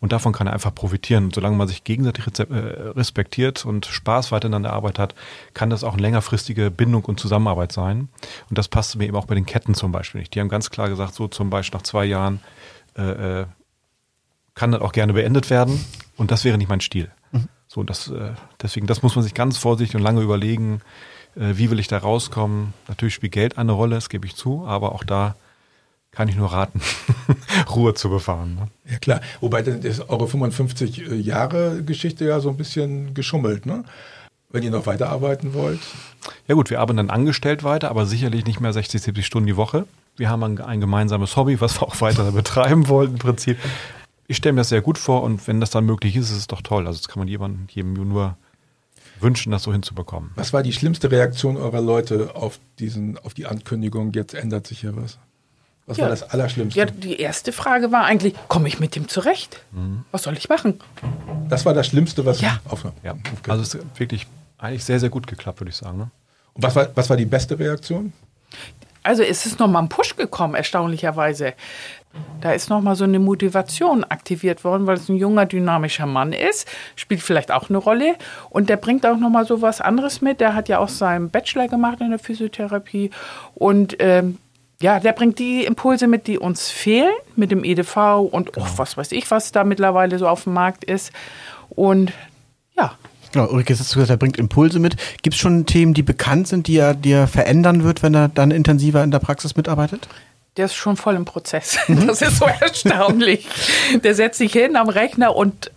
Und 0.00 0.12
davon 0.12 0.32
kann 0.32 0.46
er 0.46 0.54
einfach 0.54 0.74
profitieren. 0.74 1.24
Und 1.24 1.34
solange 1.34 1.56
man 1.56 1.68
sich 1.68 1.84
gegenseitig 1.84 2.26
äh, 2.38 2.42
respektiert 2.42 3.66
und 3.66 3.86
Spaß 3.86 4.32
weiter 4.32 4.52
an 4.52 4.62
der 4.62 4.72
Arbeit 4.72 4.98
hat, 4.98 5.14
kann 5.52 5.70
das 5.70 5.84
auch 5.84 5.92
eine 5.92 6.02
längerfristige 6.02 6.70
Bindung 6.70 7.04
und 7.04 7.20
Zusammenarbeit 7.20 7.72
sein. 7.72 8.08
Und 8.48 8.58
das 8.58 8.68
passt 8.68 8.96
mir 8.96 9.06
eben 9.06 9.16
auch 9.16 9.26
bei 9.26 9.34
den 9.34 9.46
Ketten 9.46 9.74
zum 9.74 9.92
Beispiel 9.92 10.20
nicht. 10.20 10.34
Die 10.34 10.40
haben 10.40 10.48
ganz 10.48 10.70
klar 10.70 10.88
gesagt, 10.88 11.14
so 11.14 11.28
zum 11.28 11.50
Beispiel 11.50 11.78
nach 11.78 11.84
zwei 11.84 12.04
Jahren 12.04 12.40
äh, 12.96 13.40
äh 13.40 13.46
kann 14.54 14.72
das 14.72 14.82
auch 14.82 14.92
gerne 14.92 15.12
beendet 15.12 15.48
werden. 15.48 15.82
Und 16.16 16.30
das 16.30 16.44
wäre 16.44 16.58
nicht 16.58 16.68
mein 16.68 16.80
Stil. 16.80 17.10
Mhm. 17.32 17.48
So, 17.66 17.82
das, 17.82 18.08
äh, 18.08 18.32
deswegen, 18.60 18.86
das 18.86 19.02
muss 19.02 19.14
man 19.14 19.22
sich 19.22 19.32
ganz 19.32 19.56
vorsichtig 19.56 19.96
und 19.96 20.02
lange 20.02 20.20
überlegen. 20.20 20.82
Äh, 21.36 21.56
wie 21.56 21.70
will 21.70 21.78
ich 21.78 21.88
da 21.88 21.98
rauskommen? 21.98 22.74
Natürlich 22.88 23.14
spielt 23.14 23.32
Geld 23.32 23.58
eine 23.58 23.72
Rolle, 23.72 23.94
das 23.94 24.08
gebe 24.08 24.26
ich 24.26 24.34
zu, 24.34 24.66
aber 24.66 24.92
auch 24.92 25.04
da 25.04 25.36
kann 26.12 26.28
ich 26.28 26.36
nur 26.36 26.52
raten, 26.52 26.80
Ruhe 27.74 27.94
zu 27.94 28.10
befahren. 28.10 28.56
Ne? 28.56 28.68
Ja 28.90 28.98
klar, 28.98 29.20
wobei 29.40 29.62
das 29.62 29.84
ist 29.84 30.08
eure 30.08 30.26
55 30.26 31.10
äh, 31.10 31.14
Jahre 31.14 31.82
Geschichte 31.82 32.24
ja 32.24 32.40
so 32.40 32.50
ein 32.50 32.56
bisschen 32.56 33.14
geschummelt, 33.14 33.66
ne? 33.66 33.84
Wenn 34.52 34.64
ihr 34.64 34.72
noch 34.72 34.86
weiterarbeiten 34.86 35.54
wollt. 35.54 35.78
Ja 36.48 36.56
gut, 36.56 36.70
wir 36.70 36.80
arbeiten 36.80 36.96
dann 36.96 37.10
angestellt 37.10 37.62
weiter, 37.62 37.88
aber 37.88 38.04
sicherlich 38.04 38.46
nicht 38.46 38.60
mehr 38.60 38.72
60, 38.72 39.00
70 39.00 39.24
Stunden 39.24 39.46
die 39.46 39.56
Woche. 39.56 39.86
Wir 40.16 40.28
haben 40.28 40.42
ein, 40.42 40.60
ein 40.60 40.80
gemeinsames 40.80 41.36
Hobby, 41.36 41.60
was 41.60 41.80
wir 41.80 41.86
auch 41.86 42.00
weiter 42.00 42.32
betreiben 42.32 42.88
wollen 42.88 43.12
im 43.12 43.18
Prinzip. 43.18 43.58
Ich 44.26 44.38
stelle 44.38 44.54
mir 44.54 44.62
das 44.62 44.70
sehr 44.70 44.82
gut 44.82 44.98
vor 44.98 45.22
und 45.22 45.46
wenn 45.46 45.60
das 45.60 45.70
dann 45.70 45.86
möglich 45.86 46.16
ist, 46.16 46.30
ist 46.30 46.36
es 46.36 46.46
doch 46.48 46.62
toll. 46.62 46.88
Also 46.88 46.98
das 46.98 47.06
kann 47.06 47.20
man 47.20 47.28
jedem, 47.28 47.68
jedem 47.70 47.92
nur 47.92 48.36
wünschen, 49.20 49.52
das 49.52 49.62
so 49.62 49.72
hinzubekommen. 49.72 50.30
Was 50.34 50.52
war 50.52 50.64
die 50.64 50.72
schlimmste 50.72 51.10
Reaktion 51.10 51.56
eurer 51.56 51.80
Leute 51.80 52.34
auf, 52.34 52.58
diesen, 52.80 53.18
auf 53.18 53.34
die 53.34 53.46
Ankündigung, 53.46 54.12
jetzt 54.14 54.34
ändert 54.34 54.66
sich 54.66 54.80
hier 54.80 54.96
was? 54.96 55.18
Was 55.86 55.96
Ja. 55.96 56.04
war 56.04 56.10
das 56.10 56.22
Allerschlimmste? 56.30 56.78
Ja, 56.78 56.86
die 56.86 57.18
erste 57.20 57.52
Frage 57.52 57.90
war 57.90 58.04
eigentlich, 58.04 58.34
komme 58.48 58.68
ich 58.68 58.78
mit 58.78 58.94
dem 58.94 59.08
zurecht? 59.08 59.60
Was 60.12 60.22
soll 60.22 60.36
ich 60.36 60.48
machen? 60.48 60.78
Das 61.48 61.66
war 61.66 61.74
das 61.74 61.88
Schlimmste, 61.88 62.24
was 62.24 62.40
Ja. 62.40 62.60
aufkam. 62.68 62.92
Ja, 63.02 63.12
Okay. 63.12 63.50
also 63.50 63.62
es 63.62 63.74
ist 63.74 63.98
wirklich 63.98 64.26
eigentlich 64.58 64.84
sehr, 64.84 65.00
sehr 65.00 65.08
gut 65.10 65.26
geklappt, 65.26 65.60
würde 65.60 65.70
ich 65.70 65.76
sagen. 65.76 65.98
Ne? 65.98 66.10
Und 66.54 66.62
was 66.62 66.76
war, 66.76 66.88
was 66.94 67.08
war 67.10 67.16
die 67.16 67.24
beste 67.24 67.58
Reaktion? 67.58 68.12
Also 69.02 69.22
es 69.22 69.46
ist 69.46 69.58
nochmal 69.58 69.82
ein 69.82 69.88
Push 69.88 70.14
gekommen, 70.16 70.54
erstaunlicherweise. 70.54 71.54
Da 72.40 72.52
ist 72.52 72.68
nochmal 72.68 72.96
so 72.96 73.04
eine 73.04 73.18
Motivation 73.18 74.04
aktiviert 74.04 74.62
worden, 74.64 74.86
weil 74.86 74.96
es 74.96 75.08
ein 75.08 75.16
junger, 75.16 75.46
dynamischer 75.46 76.06
Mann 76.06 76.32
ist, 76.34 76.68
spielt 76.96 77.22
vielleicht 77.22 77.50
auch 77.50 77.68
eine 77.70 77.78
Rolle. 77.78 78.16
Und 78.50 78.68
der 78.68 78.76
bringt 78.76 79.06
auch 79.06 79.16
nochmal 79.16 79.46
so 79.46 79.62
was 79.62 79.80
anderes 79.80 80.20
mit. 80.20 80.40
Der 80.40 80.54
hat 80.54 80.68
ja 80.68 80.78
auch 80.78 80.88
seinen 80.88 81.30
Bachelor 81.30 81.68
gemacht 81.68 82.00
in 82.00 82.10
der 82.10 82.18
Physiotherapie. 82.18 83.10
Und 83.54 83.96
ähm, 84.00 84.38
ja, 84.82 84.98
der 84.98 85.12
bringt 85.12 85.38
die 85.38 85.64
Impulse 85.64 86.06
mit, 86.06 86.26
die 86.26 86.38
uns 86.38 86.70
fehlen, 86.70 87.12
mit 87.36 87.50
dem 87.50 87.64
EDV 87.64 88.20
und 88.30 88.56
oh, 88.56 88.66
was 88.76 88.96
weiß 88.96 89.12
ich, 89.12 89.30
was 89.30 89.52
da 89.52 89.64
mittlerweile 89.64 90.18
so 90.18 90.26
auf 90.26 90.44
dem 90.44 90.54
Markt 90.54 90.84
ist. 90.84 91.12
Und 91.70 92.12
ja, 92.76 92.92
Genau, 93.32 93.48
Ulrike, 93.48 93.72
jetzt 93.72 93.80
hast 93.80 93.92
du 93.92 94.00
gesagt, 94.00 94.10
er 94.10 94.16
bringt 94.16 94.38
Impulse 94.38 94.80
mit. 94.80 94.96
Gibt 95.22 95.34
es 95.34 95.40
schon 95.40 95.64
Themen, 95.64 95.94
die 95.94 96.02
bekannt 96.02 96.48
sind, 96.48 96.66
die 96.66 96.78
er, 96.78 96.94
die 96.94 97.12
er 97.12 97.28
verändern 97.28 97.84
wird, 97.84 98.02
wenn 98.02 98.14
er 98.14 98.28
dann 98.28 98.50
intensiver 98.50 99.04
in 99.04 99.12
der 99.12 99.20
Praxis 99.20 99.54
mitarbeitet? 99.56 100.08
Der 100.56 100.64
ist 100.64 100.74
schon 100.74 100.96
voll 100.96 101.14
im 101.14 101.24
Prozess. 101.24 101.78
Das 101.88 102.22
ist 102.22 102.38
so 102.38 102.46
erstaunlich. 102.46 103.46
Der 104.02 104.16
setzt 104.16 104.38
sich 104.38 104.52
hin 104.52 104.74
am 104.74 104.88
Rechner 104.88 105.36
und 105.36 105.70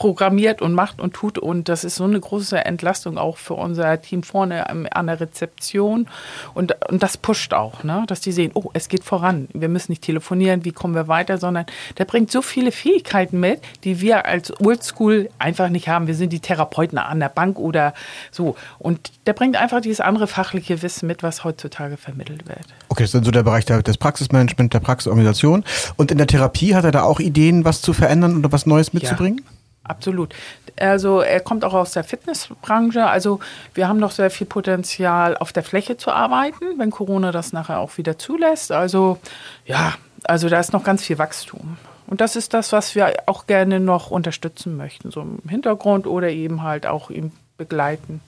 programmiert 0.00 0.62
und 0.62 0.72
macht 0.72 0.98
und 0.98 1.12
tut. 1.12 1.38
Und 1.38 1.68
das 1.68 1.84
ist 1.84 1.96
so 1.96 2.04
eine 2.04 2.18
große 2.18 2.64
Entlastung 2.64 3.18
auch 3.18 3.36
für 3.36 3.52
unser 3.52 4.00
Team 4.00 4.22
vorne 4.22 4.68
an 4.70 5.06
der 5.06 5.20
Rezeption. 5.20 6.08
Und, 6.54 6.74
und 6.88 7.02
das 7.02 7.18
pusht 7.18 7.52
auch, 7.52 7.84
ne? 7.84 8.04
dass 8.06 8.22
die 8.22 8.32
sehen, 8.32 8.50
oh, 8.54 8.70
es 8.72 8.88
geht 8.88 9.04
voran. 9.04 9.48
Wir 9.52 9.68
müssen 9.68 9.92
nicht 9.92 10.02
telefonieren, 10.02 10.64
wie 10.64 10.72
kommen 10.72 10.94
wir 10.94 11.06
weiter, 11.06 11.36
sondern 11.36 11.66
der 11.98 12.06
bringt 12.06 12.32
so 12.32 12.40
viele 12.40 12.72
Fähigkeiten 12.72 13.38
mit, 13.38 13.60
die 13.84 14.00
wir 14.00 14.24
als 14.24 14.58
Oldschool 14.58 15.28
einfach 15.38 15.68
nicht 15.68 15.88
haben. 15.88 16.06
Wir 16.06 16.14
sind 16.14 16.32
die 16.32 16.40
Therapeuten 16.40 16.96
an 16.96 17.20
der 17.20 17.28
Bank 17.28 17.58
oder 17.58 17.92
so. 18.30 18.56
Und 18.78 19.12
der 19.26 19.34
bringt 19.34 19.56
einfach 19.56 19.82
dieses 19.82 20.00
andere 20.00 20.26
fachliche 20.26 20.80
Wissen 20.80 21.08
mit, 21.08 21.22
was 21.22 21.44
heutzutage 21.44 21.98
vermittelt 21.98 22.48
wird. 22.48 22.64
Okay, 22.88 23.02
das 23.02 23.10
ist 23.10 23.14
dann 23.16 23.24
so 23.24 23.32
der 23.32 23.42
Bereich 23.42 23.66
der, 23.66 23.82
des 23.82 23.98
Praxismanagement, 23.98 24.72
der 24.72 24.80
Praxisorganisation. 24.80 25.62
Und 25.96 26.10
in 26.10 26.16
der 26.16 26.26
Therapie 26.26 26.74
hat 26.74 26.84
er 26.84 26.90
da 26.90 27.02
auch 27.02 27.20
Ideen, 27.20 27.66
was 27.66 27.82
zu 27.82 27.92
verändern 27.92 28.38
oder 28.38 28.50
was 28.50 28.64
Neues 28.64 28.94
mitzubringen? 28.94 29.42
Absolut. 29.90 30.34
Also 30.78 31.20
er 31.20 31.40
kommt 31.40 31.64
auch 31.64 31.74
aus 31.74 31.90
der 31.92 32.04
Fitnessbranche. 32.04 33.06
Also 33.06 33.40
wir 33.74 33.88
haben 33.88 33.98
noch 33.98 34.12
sehr 34.12 34.30
viel 34.30 34.46
Potenzial, 34.46 35.36
auf 35.36 35.52
der 35.52 35.64
Fläche 35.64 35.96
zu 35.96 36.12
arbeiten, 36.12 36.78
wenn 36.78 36.90
Corona 36.92 37.32
das 37.32 37.52
nachher 37.52 37.80
auch 37.80 37.98
wieder 37.98 38.16
zulässt. 38.16 38.70
Also 38.70 39.18
ja, 39.66 39.94
also 40.24 40.48
da 40.48 40.60
ist 40.60 40.72
noch 40.72 40.84
ganz 40.84 41.02
viel 41.02 41.18
Wachstum. 41.18 41.76
Und 42.06 42.20
das 42.20 42.36
ist 42.36 42.54
das, 42.54 42.72
was 42.72 42.94
wir 42.94 43.14
auch 43.26 43.48
gerne 43.48 43.80
noch 43.80 44.12
unterstützen 44.12 44.76
möchten, 44.76 45.10
so 45.10 45.22
im 45.22 45.40
Hintergrund 45.48 46.06
oder 46.06 46.30
eben 46.30 46.62
halt 46.62 46.86
auch 46.86 47.10
ihn 47.10 47.32
begleiten 47.56 48.20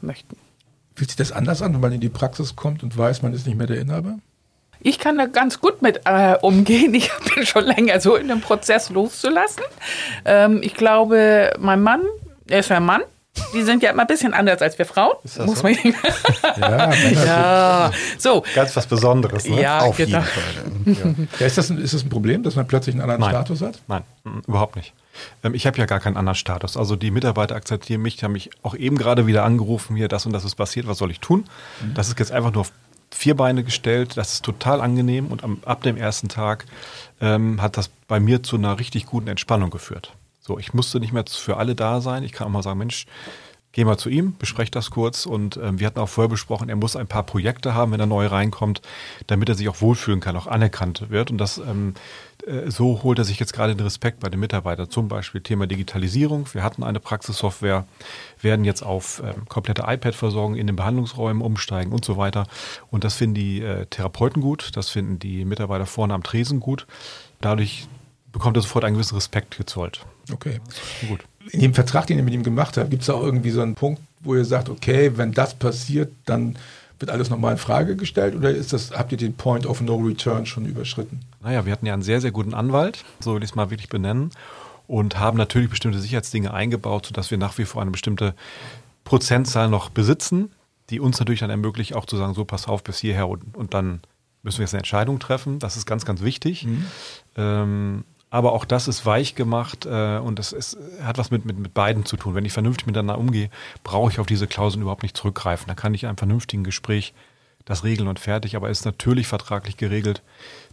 möchten. 0.00 0.36
Fühlt 0.96 1.10
sich 1.10 1.16
das 1.16 1.30
anders 1.30 1.62
an, 1.62 1.74
wenn 1.74 1.80
man 1.80 1.92
in 1.92 2.00
die 2.00 2.08
Praxis 2.08 2.56
kommt 2.56 2.82
und 2.82 2.96
weiß, 2.96 3.22
man 3.22 3.32
ist 3.32 3.46
nicht 3.46 3.56
mehr 3.56 3.68
der 3.68 3.80
Inhaber? 3.80 4.18
Ich 4.80 4.98
kann 4.98 5.18
da 5.18 5.26
ganz 5.26 5.60
gut 5.60 5.82
mit 5.82 6.02
äh, 6.04 6.36
umgehen. 6.40 6.94
Ich 6.98 7.10
bin 7.34 7.46
schon 7.46 7.64
länger 7.64 8.00
so 8.00 8.16
in 8.16 8.28
dem 8.28 8.40
Prozess 8.40 8.90
loszulassen. 8.90 9.62
Ähm, 10.24 10.60
ich 10.62 10.74
glaube, 10.74 11.52
mein 11.58 11.82
Mann, 11.82 12.02
er 12.48 12.60
ist 12.60 12.70
ja 12.70 12.76
ein 12.76 12.84
Mann. 12.84 13.02
Die 13.54 13.62
sind 13.62 13.84
ja 13.84 13.90
immer 13.90 14.02
ein 14.02 14.08
bisschen 14.08 14.34
anders 14.34 14.60
als 14.62 14.78
wir 14.78 14.86
Frauen. 14.86 15.14
das 15.22 15.38
muss 15.46 15.58
so? 15.58 15.62
man 15.62 15.76
Ja, 16.58 16.92
ja. 17.24 17.92
So, 18.18 18.42
Ganz 18.54 18.74
was 18.74 18.86
Besonderes, 18.86 19.48
ne? 19.48 19.62
ja, 19.62 19.80
Auf 19.80 19.96
genau. 19.96 20.22
jeden 20.84 20.96
Fall. 20.96 21.28
ja, 21.38 21.46
ist, 21.46 21.56
das 21.56 21.70
ein, 21.70 21.78
ist 21.78 21.94
das 21.94 22.02
ein 22.02 22.08
Problem, 22.08 22.42
dass 22.42 22.56
man 22.56 22.66
plötzlich 22.66 22.94
einen 22.94 23.02
anderen 23.02 23.20
Nein. 23.20 23.30
Status 23.30 23.62
hat? 23.62 23.80
Nein, 23.86 24.02
überhaupt 24.46 24.74
nicht. 24.74 24.92
Ähm, 25.44 25.54
ich 25.54 25.66
habe 25.66 25.78
ja 25.78 25.86
gar 25.86 26.00
keinen 26.00 26.16
anderen 26.16 26.34
Status. 26.34 26.76
Also 26.76 26.96
die 26.96 27.12
Mitarbeiter 27.12 27.54
akzeptieren 27.54 28.02
mich, 28.02 28.16
die 28.16 28.24
haben 28.24 28.32
mich 28.32 28.50
auch 28.62 28.74
eben 28.74 28.98
gerade 28.98 29.26
wieder 29.26 29.44
angerufen, 29.44 29.94
hier 29.94 30.08
das 30.08 30.26
und 30.26 30.32
das 30.32 30.44
ist 30.44 30.56
passiert, 30.56 30.88
was 30.88 30.98
soll 30.98 31.10
ich 31.10 31.20
tun? 31.20 31.44
Das 31.94 32.08
ist 32.08 32.18
jetzt 32.18 32.32
einfach 32.32 32.52
nur 32.52 32.66
vier 33.10 33.36
Beine 33.36 33.64
gestellt, 33.64 34.16
das 34.16 34.34
ist 34.34 34.44
total 34.44 34.80
angenehm 34.80 35.26
und 35.28 35.44
am, 35.44 35.60
ab 35.64 35.82
dem 35.82 35.96
ersten 35.96 36.28
Tag 36.28 36.66
ähm, 37.20 37.60
hat 37.62 37.76
das 37.76 37.88
bei 38.06 38.20
mir 38.20 38.42
zu 38.42 38.56
einer 38.56 38.78
richtig 38.78 39.06
guten 39.06 39.28
Entspannung 39.28 39.70
geführt. 39.70 40.14
So, 40.40 40.58
ich 40.58 40.72
musste 40.72 41.00
nicht 41.00 41.12
mehr 41.12 41.24
für 41.28 41.56
alle 41.56 41.74
da 41.74 42.00
sein. 42.00 42.22
Ich 42.22 42.32
kann 42.32 42.46
auch 42.46 42.52
mal 42.52 42.62
sagen, 42.62 42.78
Mensch, 42.78 43.06
geh 43.78 43.84
mal 43.84 43.96
zu 43.96 44.08
ihm, 44.08 44.34
besprecht 44.36 44.74
das 44.74 44.90
kurz 44.90 45.24
und 45.24 45.56
ähm, 45.56 45.78
wir 45.78 45.86
hatten 45.86 46.00
auch 46.00 46.08
vorher 46.08 46.28
besprochen, 46.28 46.68
er 46.68 46.74
muss 46.74 46.96
ein 46.96 47.06
paar 47.06 47.22
Projekte 47.22 47.74
haben, 47.74 47.92
wenn 47.92 48.00
er 48.00 48.06
neu 48.06 48.26
reinkommt, 48.26 48.82
damit 49.28 49.48
er 49.48 49.54
sich 49.54 49.68
auch 49.68 49.80
wohlfühlen 49.80 50.18
kann, 50.18 50.36
auch 50.36 50.48
anerkannt 50.48 51.10
wird 51.10 51.30
und 51.30 51.38
das 51.38 51.58
ähm, 51.58 51.94
äh, 52.44 52.72
so 52.72 53.04
holt 53.04 53.20
er 53.20 53.24
sich 53.24 53.38
jetzt 53.38 53.52
gerade 53.52 53.76
den 53.76 53.84
Respekt 53.84 54.18
bei 54.18 54.30
den 54.30 54.40
Mitarbeitern. 54.40 54.90
Zum 54.90 55.06
Beispiel 55.06 55.42
Thema 55.42 55.68
Digitalisierung. 55.68 56.52
Wir 56.52 56.64
hatten 56.64 56.82
eine 56.82 56.98
Praxissoftware, 56.98 57.86
werden 58.42 58.64
jetzt 58.64 58.82
auf 58.82 59.22
ähm, 59.24 59.46
komplette 59.48 59.84
iPad-Versorgung 59.86 60.56
in 60.56 60.66
den 60.66 60.74
Behandlungsräumen 60.74 61.40
umsteigen 61.40 61.92
und 61.92 62.04
so 62.04 62.16
weiter. 62.16 62.48
Und 62.90 63.04
das 63.04 63.14
finden 63.14 63.36
die 63.36 63.62
äh, 63.62 63.86
Therapeuten 63.86 64.42
gut, 64.42 64.70
das 64.74 64.88
finden 64.88 65.20
die 65.20 65.44
Mitarbeiter 65.44 65.86
vorne 65.86 66.14
am 66.14 66.24
Tresen 66.24 66.58
gut. 66.58 66.88
Dadurch 67.40 67.86
bekommt 68.32 68.56
er 68.56 68.62
sofort 68.62 68.84
einen 68.84 68.94
gewissen 68.94 69.14
Respekt 69.14 69.56
gezollt. 69.56 70.04
Okay. 70.32 70.58
Gut. 71.08 71.20
In 71.50 71.60
dem 71.60 71.74
Vertrag, 71.74 72.06
den 72.06 72.18
ihr 72.18 72.24
mit 72.24 72.34
ihm 72.34 72.42
gemacht 72.42 72.76
habt, 72.76 72.90
gibt 72.90 73.02
es 73.02 73.10
auch 73.10 73.22
irgendwie 73.22 73.50
so 73.50 73.60
einen 73.60 73.74
Punkt, 73.74 74.00
wo 74.20 74.34
ihr 74.34 74.44
sagt, 74.44 74.68
okay, 74.68 75.12
wenn 75.16 75.32
das 75.32 75.54
passiert, 75.54 76.12
dann 76.26 76.56
wird 76.98 77.10
alles 77.10 77.30
nochmal 77.30 77.52
in 77.52 77.58
Frage 77.58 77.96
gestellt 77.96 78.34
oder 78.34 78.50
ist 78.50 78.72
das, 78.72 78.90
habt 78.90 79.12
ihr 79.12 79.18
den 79.18 79.34
Point 79.34 79.66
of 79.66 79.80
No 79.80 79.96
Return 79.96 80.46
schon 80.46 80.66
überschritten? 80.66 81.20
Naja, 81.42 81.64
wir 81.64 81.72
hatten 81.72 81.86
ja 81.86 81.92
einen 81.92 82.02
sehr, 82.02 82.20
sehr 82.20 82.32
guten 82.32 82.54
Anwalt, 82.54 83.04
so 83.20 83.34
will 83.34 83.42
ich 83.42 83.50
es 83.50 83.54
mal 83.54 83.70
wirklich 83.70 83.88
benennen, 83.88 84.30
und 84.88 85.18
haben 85.18 85.36
natürlich 85.36 85.70
bestimmte 85.70 86.00
Sicherheitsdinge 86.00 86.52
eingebaut, 86.52 87.06
sodass 87.06 87.30
wir 87.30 87.38
nach 87.38 87.56
wie 87.58 87.66
vor 87.66 87.82
eine 87.82 87.90
bestimmte 87.90 88.34
Prozentzahl 89.04 89.68
noch 89.68 89.90
besitzen, 89.90 90.50
die 90.90 90.98
uns 90.98 91.18
natürlich 91.18 91.40
dann 91.40 91.50
ermöglicht, 91.50 91.94
auch 91.94 92.06
zu 92.06 92.16
sagen, 92.16 92.34
so 92.34 92.44
pass 92.44 92.66
auf 92.66 92.82
bis 92.82 92.98
hierher 92.98 93.28
und, 93.28 93.56
und 93.56 93.74
dann 93.74 94.00
müssen 94.42 94.58
wir 94.58 94.64
jetzt 94.64 94.74
eine 94.74 94.80
Entscheidung 94.80 95.18
treffen. 95.18 95.58
Das 95.58 95.76
ist 95.76 95.86
ganz, 95.86 96.04
ganz 96.04 96.22
wichtig. 96.22 96.66
Ähm, 97.36 98.04
aber 98.30 98.52
auch 98.52 98.64
das 98.64 98.88
ist 98.88 99.06
weich 99.06 99.34
gemacht 99.34 99.86
äh, 99.86 100.18
und 100.18 100.38
das 100.38 100.52
ist, 100.52 100.76
hat 101.02 101.18
was 101.18 101.30
mit, 101.30 101.44
mit, 101.44 101.58
mit 101.58 101.74
beiden 101.74 102.04
zu 102.04 102.16
tun. 102.16 102.34
Wenn 102.34 102.44
ich 102.44 102.52
vernünftig 102.52 102.86
miteinander 102.86 103.18
umgehe, 103.18 103.50
brauche 103.84 104.10
ich 104.12 104.20
auf 104.20 104.26
diese 104.26 104.46
Klauseln 104.46 104.82
überhaupt 104.82 105.02
nicht 105.02 105.16
zurückgreifen. 105.16 105.66
Da 105.66 105.74
kann 105.74 105.94
ich 105.94 106.02
in 106.02 106.08
einem 106.08 106.18
vernünftigen 106.18 106.64
Gespräch 106.64 107.14
das 107.64 107.84
regeln 107.84 108.08
und 108.08 108.18
fertig. 108.18 108.56
Aber 108.56 108.70
es 108.70 108.80
ist 108.80 108.84
natürlich 108.84 109.26
vertraglich 109.26 109.76
geregelt, 109.76 110.22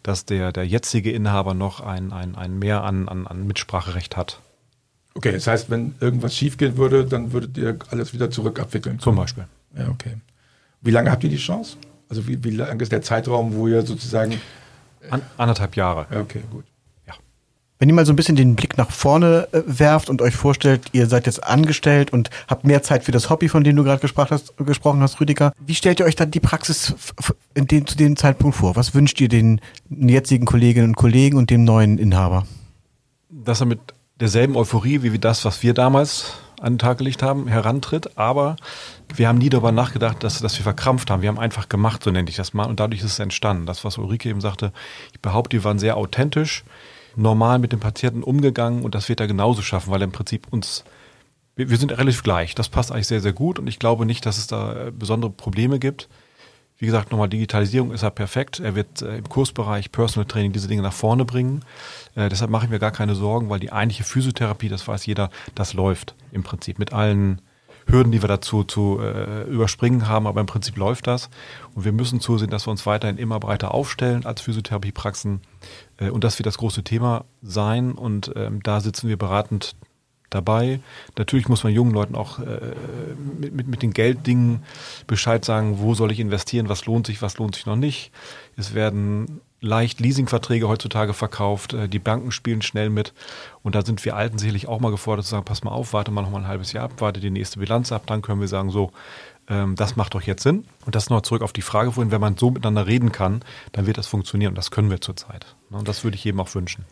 dass 0.04 0.26
der, 0.26 0.52
der 0.52 0.66
jetzige 0.66 1.12
Inhaber 1.12 1.54
noch 1.54 1.80
ein, 1.82 2.12
ein, 2.12 2.36
ein 2.36 2.60
Mehr 2.60 2.84
an, 2.84 3.08
an, 3.08 3.28
an 3.28 3.48
Mitspracherecht 3.48 4.18
hat. 4.18 4.40
Okay, 5.14 5.32
das 5.32 5.48
heißt, 5.48 5.70
wenn 5.70 5.96
irgendwas 6.02 6.36
schiefgehen 6.36 6.76
würde, 6.76 7.06
dann 7.06 7.32
würdet 7.32 7.58
ihr 7.58 7.78
alles 7.90 8.14
wieder 8.14 8.30
zurück 8.30 8.60
abwickeln. 8.60 9.00
Zum 9.00 9.16
Beispiel. 9.16 9.46
Ja, 9.78 9.88
okay. 9.88 10.18
Wie 10.82 10.92
lange 10.92 11.10
habt 11.10 11.24
ihr 11.24 11.30
die 11.30 11.38
Chance? 11.38 11.78
Also 12.10 12.28
wie, 12.28 12.44
wie 12.44 12.52
lang 12.52 12.80
ist 12.82 12.92
der 12.92 13.02
Zeitraum, 13.02 13.54
wo 13.54 13.68
ihr 13.68 13.82
sozusagen... 13.86 14.42
An, 15.10 15.22
anderthalb 15.38 15.76
Jahre. 15.76 16.08
Ja, 16.12 16.20
okay, 16.20 16.44
gut. 16.52 16.66
Wenn 17.86 17.90
ihr 17.90 17.96
mal 17.96 18.06
so 18.08 18.14
ein 18.14 18.16
bisschen 18.16 18.36
den 18.36 18.56
Blick 18.56 18.80
nach 18.80 18.90
vorne 18.90 19.48
äh, 19.52 19.62
werft 19.68 20.10
und 20.10 20.24
euch 20.24 20.36
vorstellt, 20.36 20.82
ihr 20.92 21.06
seid 21.06 21.28
jetzt 21.28 21.44
angestellt 21.44 22.12
und 22.12 22.32
habt 22.48 22.66
mehr 22.66 22.82
Zeit 22.82 23.04
für 23.04 23.12
das 23.12 23.30
Hobby, 23.30 23.48
von 23.48 23.64
dem 23.64 23.76
du 23.76 23.84
gerade 23.84 24.02
gesprochen 24.02 24.32
hast, 24.32 24.58
gesprochen 24.58 25.02
hast, 25.02 25.22
Rüdiger. 25.22 25.54
Wie 25.64 25.76
stellt 25.76 26.00
ihr 26.00 26.08
euch 26.08 26.16
dann 26.16 26.32
die 26.32 26.40
Praxis 26.40 26.96
in 27.54 27.68
dem, 27.68 27.86
zu 27.86 27.96
dem 27.96 28.16
Zeitpunkt 28.18 28.58
vor? 28.58 28.76
Was 28.76 28.96
wünscht 28.96 29.22
ihr 29.22 29.30
den 29.30 29.62
jetzigen 29.90 30.46
Kolleginnen 30.46 30.88
und 30.90 30.96
Kollegen 30.96 31.38
und 31.38 31.52
dem 31.52 31.64
neuen 31.64 32.00
Inhaber? 32.00 32.48
dass 33.46 33.62
er 33.62 33.68
mit 33.68 33.80
derselben 34.20 34.56
Euphorie 34.56 35.04
wie 35.04 35.20
das, 35.20 35.46
was 35.46 35.62
wir 35.64 35.74
damals 35.74 36.34
an 36.60 36.74
den 36.74 36.80
Tag 36.80 36.98
gelegt 36.98 37.22
haben, 37.22 37.48
herantritt. 37.48 38.18
Aber 38.18 38.56
wir 39.14 39.28
haben 39.28 39.38
nie 39.38 39.50
darüber 39.50 39.72
nachgedacht, 39.72 40.24
dass, 40.24 40.40
dass 40.40 40.58
wir 40.58 40.64
verkrampft 40.64 41.12
haben. 41.12 41.22
Wir 41.22 41.30
haben 41.30 41.40
einfach 41.40 41.70
gemacht, 41.70 42.04
so 42.04 42.12
nenne 42.12 42.30
ich 42.30 42.36
das 42.36 42.54
mal. 42.54 42.66
Und 42.66 42.80
dadurch 42.80 43.02
ist 43.02 43.12
es 43.12 43.20
entstanden. 43.20 43.66
Das, 43.66 43.84
was 43.84 43.98
Ulrike 43.98 44.30
eben 44.30 44.42
sagte, 44.42 44.72
ich 45.14 45.20
behaupte, 45.20 45.58
wir 45.58 45.64
waren 45.64 45.80
sehr 45.80 45.98
authentisch, 45.98 46.64
normal 47.16 47.60
mit 47.60 47.72
dem 47.72 47.80
Patienten 47.80 48.24
umgegangen 48.24 48.84
und 48.84 48.96
das 48.96 49.10
wird 49.10 49.20
er 49.20 49.28
genauso 49.28 49.62
schaffen, 49.62 49.92
weil 49.92 50.02
er 50.02 50.06
im 50.06 50.12
Prinzip 50.12 50.48
uns, 50.52 50.84
wir, 51.56 51.70
wir 51.70 51.78
sind 51.78 51.92
relativ 51.92 52.24
gleich. 52.24 52.56
Das 52.56 52.70
passt 52.70 52.92
eigentlich 52.92 53.08
sehr, 53.08 53.22
sehr 53.22 53.34
gut 53.34 53.60
und 53.60 53.68
ich 53.68 53.80
glaube 53.80 54.06
nicht, 54.06 54.26
dass 54.26 54.38
es 54.38 54.48
da 54.48 54.88
äh, 54.88 54.92
besondere 54.92 55.32
Probleme 55.32 55.80
gibt. 55.80 56.10
Wie 56.78 56.86
gesagt, 56.86 57.12
nochmal 57.12 57.30
Digitalisierung 57.30 57.92
ist 57.94 58.04
er 58.04 58.12
perfekt. 58.12 58.60
Er 58.60 58.76
wird 58.76 59.02
äh, 59.02 59.18
im 59.18 59.30
Kursbereich 59.30 59.92
Personal 59.92 60.28
Training 60.28 60.52
diese 60.52 60.68
Dinge 60.68 60.82
nach 60.82 60.94
vorne 60.94 61.24
bringen. 61.24 61.64
Äh, 62.16 62.28
deshalb 62.28 62.52
mache 62.52 62.66
ich 62.66 62.72
mir 62.72 62.80
gar 62.80 62.92
keine 62.92 63.16
Sorgen, 63.16 63.50
weil 63.50 63.60
die 63.60 63.72
eigentliche 63.72 64.04
Physiotherapie, 64.04 64.68
das 64.68 64.88
weiß 64.88 65.06
jeder, 65.06 65.30
das 65.56 65.74
läuft 65.74 66.16
im 66.32 66.44
Prinzip 66.44 66.78
mit 66.78 66.92
allen 66.92 67.42
Hürden, 67.88 68.12
die 68.12 68.22
wir 68.22 68.28
dazu 68.28 68.64
zu 68.64 69.00
äh, 69.00 69.44
überspringen 69.44 70.08
haben, 70.08 70.28
aber 70.28 70.42
im 70.42 70.48
Prinzip 70.48 70.76
läuft 70.78 71.08
das. 71.08 71.30
Und 71.74 71.86
wir 71.86 71.92
müssen 71.92 72.20
zusehen, 72.20 72.50
dass 72.50 72.68
wir 72.68 72.72
uns 72.72 72.86
weiterhin 72.86 73.18
immer 73.18 73.40
breiter 73.40 73.74
aufstellen 73.74 74.26
als 74.26 74.42
Physiotherapiepraxen. 74.42 75.42
Äh, 75.98 76.10
und 76.10 76.24
das 76.24 76.40
wird 76.40 76.48
das 76.48 76.58
große 76.58 76.84
Thema 76.84 77.26
sein. 77.42 77.92
Und 77.92 78.32
ähm, 78.36 78.62
da 78.64 78.80
sitzen 78.82 79.08
wir 79.08 79.18
beratend 79.18 79.76
dabei. 80.30 80.80
Natürlich 81.18 81.48
muss 81.48 81.64
man 81.64 81.74
jungen 81.74 81.94
Leuten 81.94 82.16
auch 82.16 82.40
äh, 82.40 82.74
mit, 83.40 83.54
mit, 83.54 83.68
mit 83.68 83.82
den 83.82 83.94
Gelddingen 83.94 84.64
Bescheid 85.08 85.46
sagen, 85.46 85.80
wo 85.80 85.94
soll 85.94 86.12
ich 86.12 86.20
investieren, 86.20 86.70
was 86.70 86.86
lohnt 86.86 87.08
sich, 87.08 87.22
was 87.22 87.38
lohnt 87.38 87.56
sich 87.56 87.66
noch 87.66 87.76
nicht. 87.76 88.12
Es 88.58 88.74
werden 88.74 89.42
leicht 89.66 90.00
Leasingverträge 90.00 90.68
heutzutage 90.68 91.14
verkauft, 91.14 91.74
äh, 91.74 91.90
die 91.90 92.00
Banken 92.00 92.32
spielen 92.32 92.62
schnell 92.62 92.90
mit 92.90 93.14
und 93.64 93.76
da 93.76 93.84
sind 93.84 94.04
wir 94.06 94.16
Alten 94.16 94.38
sicherlich 94.38 94.68
auch 94.68 94.80
mal 94.80 94.92
gefordert 94.92 95.26
zu 95.26 95.32
sagen, 95.32 95.46
pass 95.46 95.64
mal 95.64 95.72
auf, 95.72 95.94
warte 95.94 96.12
mal 96.12 96.22
noch 96.22 96.30
mal 96.30 96.40
ein 96.40 96.48
halbes 96.48 96.72
Jahr 96.72 96.86
ab, 96.86 96.94
warte 97.00 97.20
die 97.20 97.30
nächste 97.30 97.60
Bilanz 97.60 97.92
ab, 97.92 98.04
dann 98.08 98.22
können 98.22 98.40
wir 98.40 98.48
sagen, 98.48 98.70
so, 98.70 98.92
ähm, 99.50 99.76
das 99.76 99.96
macht 99.96 100.14
doch 100.14 100.22
jetzt 100.22 100.44
Sinn. 100.44 100.66
Und 100.86 100.96
das 100.96 101.10
noch 101.10 101.22
zurück 101.22 101.42
auf 101.42 101.54
die 101.54 101.62
Frage 101.62 101.92
vorhin, 101.92 102.12
wenn 102.12 102.22
man 102.22 102.38
so 102.38 102.52
miteinander 102.52 102.88
reden 102.88 103.12
kann, 103.12 103.42
dann 103.72 103.86
wird 103.86 103.98
das 103.98 104.08
funktionieren 104.08 104.50
und 104.50 104.58
das 104.58 104.72
können 104.72 104.90
wir 104.90 105.02
zurzeit. 105.02 105.56
Ne, 105.70 105.78
und 105.78 105.88
das 105.88 106.04
würde 106.04 106.16
ich 106.16 106.24
jedem 106.24 106.40
auch 106.40 106.54
wünschen. 106.54 106.86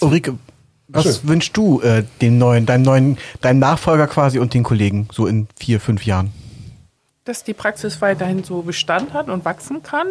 Ulrike, 0.00 0.38
was 0.88 1.04
Schön. 1.04 1.28
wünschst 1.28 1.56
du 1.56 1.80
äh, 1.80 2.04
dem 2.20 2.38
neuen, 2.38 2.66
deinem 2.66 2.82
neuen, 2.82 3.18
deinem 3.40 3.58
Nachfolger 3.58 4.06
quasi 4.06 4.38
und 4.38 4.54
den 4.54 4.62
Kollegen 4.62 5.08
so 5.12 5.26
in 5.26 5.48
vier, 5.56 5.80
fünf 5.80 6.04
Jahren? 6.06 6.32
dass 7.24 7.42
die 7.42 7.54
Praxis 7.54 8.00
weiterhin 8.00 8.44
so 8.44 8.62
Bestand 8.62 9.12
hat 9.14 9.28
und 9.28 9.44
wachsen 9.44 9.82
kann. 9.82 10.08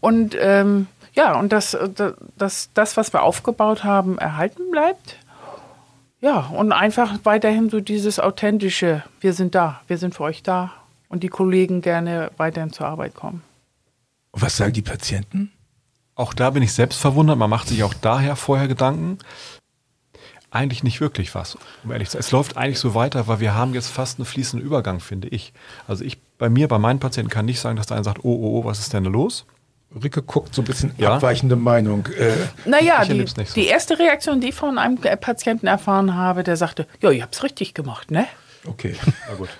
Und 0.00 0.36
ähm, 0.38 0.86
ja, 1.14 1.38
und 1.38 1.52
dass, 1.52 1.74
äh, 1.74 1.88
dass 2.36 2.70
das, 2.74 2.96
was 2.96 3.12
wir 3.12 3.22
aufgebaut 3.22 3.84
haben, 3.84 4.18
erhalten 4.18 4.70
bleibt. 4.70 5.18
Ja, 6.20 6.50
und 6.56 6.72
einfach 6.72 7.18
weiterhin 7.24 7.70
so 7.70 7.80
dieses 7.80 8.18
authentische, 8.18 9.04
wir 9.20 9.32
sind 9.32 9.54
da, 9.54 9.80
wir 9.86 9.98
sind 9.98 10.14
für 10.14 10.24
euch 10.24 10.42
da 10.42 10.72
und 11.08 11.22
die 11.22 11.28
Kollegen 11.28 11.82
gerne 11.82 12.30
weiterhin 12.36 12.72
zur 12.72 12.86
Arbeit 12.86 13.14
kommen. 13.14 13.42
Was 14.32 14.56
sagen 14.56 14.72
die 14.72 14.82
Patienten? 14.82 15.52
Auch 16.16 16.34
da 16.34 16.50
bin 16.50 16.62
ich 16.62 16.72
selbst 16.72 16.98
verwundert. 16.98 17.38
Man 17.38 17.50
macht 17.50 17.68
sich 17.68 17.82
auch 17.82 17.94
daher 17.94 18.36
vorher 18.36 18.68
Gedanken. 18.68 19.18
Eigentlich 20.50 20.82
nicht 20.82 21.00
wirklich 21.00 21.34
was, 21.34 21.58
um 21.82 21.92
ehrlich 21.92 22.08
zu 22.08 22.12
sein. 22.12 22.20
Es 22.20 22.30
läuft 22.30 22.56
eigentlich 22.56 22.78
so 22.78 22.94
weiter, 22.94 23.26
weil 23.26 23.40
wir 23.40 23.54
haben 23.54 23.74
jetzt 23.74 23.88
fast 23.88 24.18
einen 24.18 24.26
fließenden 24.26 24.66
Übergang, 24.66 25.00
finde 25.00 25.28
ich. 25.28 25.52
Also 25.86 26.04
ich, 26.04 26.20
bei 26.38 26.48
mir, 26.48 26.68
bei 26.68 26.78
meinen 26.78 27.00
Patienten 27.00 27.30
kann 27.30 27.44
nicht 27.44 27.60
sagen, 27.60 27.76
dass 27.76 27.86
der 27.86 27.96
eine 27.96 28.04
sagt, 28.04 28.24
oh, 28.24 28.32
oh, 28.32 28.60
oh, 28.60 28.64
was 28.64 28.78
ist 28.78 28.92
denn 28.92 29.04
da 29.04 29.10
los? 29.10 29.44
Ulrike 29.94 30.22
guckt 30.22 30.54
so 30.54 30.62
ein 30.62 30.64
bisschen 30.64 30.92
Ja. 30.98 31.14
abweichende 31.16 31.56
Meinung. 31.56 32.06
Äh, 32.18 32.32
Naja, 32.68 33.02
Ich 33.02 33.08
die, 33.08 33.44
so. 33.44 33.54
die 33.54 33.66
erste 33.66 33.98
Reaktion, 33.98 34.40
die 34.40 34.48
ich 34.48 34.54
von 34.54 34.78
einem 34.78 34.98
äh, 35.02 35.16
Patienten 35.16 35.66
erfahren 35.66 36.14
habe, 36.14 36.42
der 36.42 36.56
sagte, 36.56 36.86
ja, 37.00 37.10
ihr 37.10 37.22
habt's 37.22 37.42
richtig 37.42 37.74
gemacht, 37.74 38.10
ne? 38.10 38.26
okay. 38.66 38.96
Na 39.28 39.34
gut. 39.34 39.50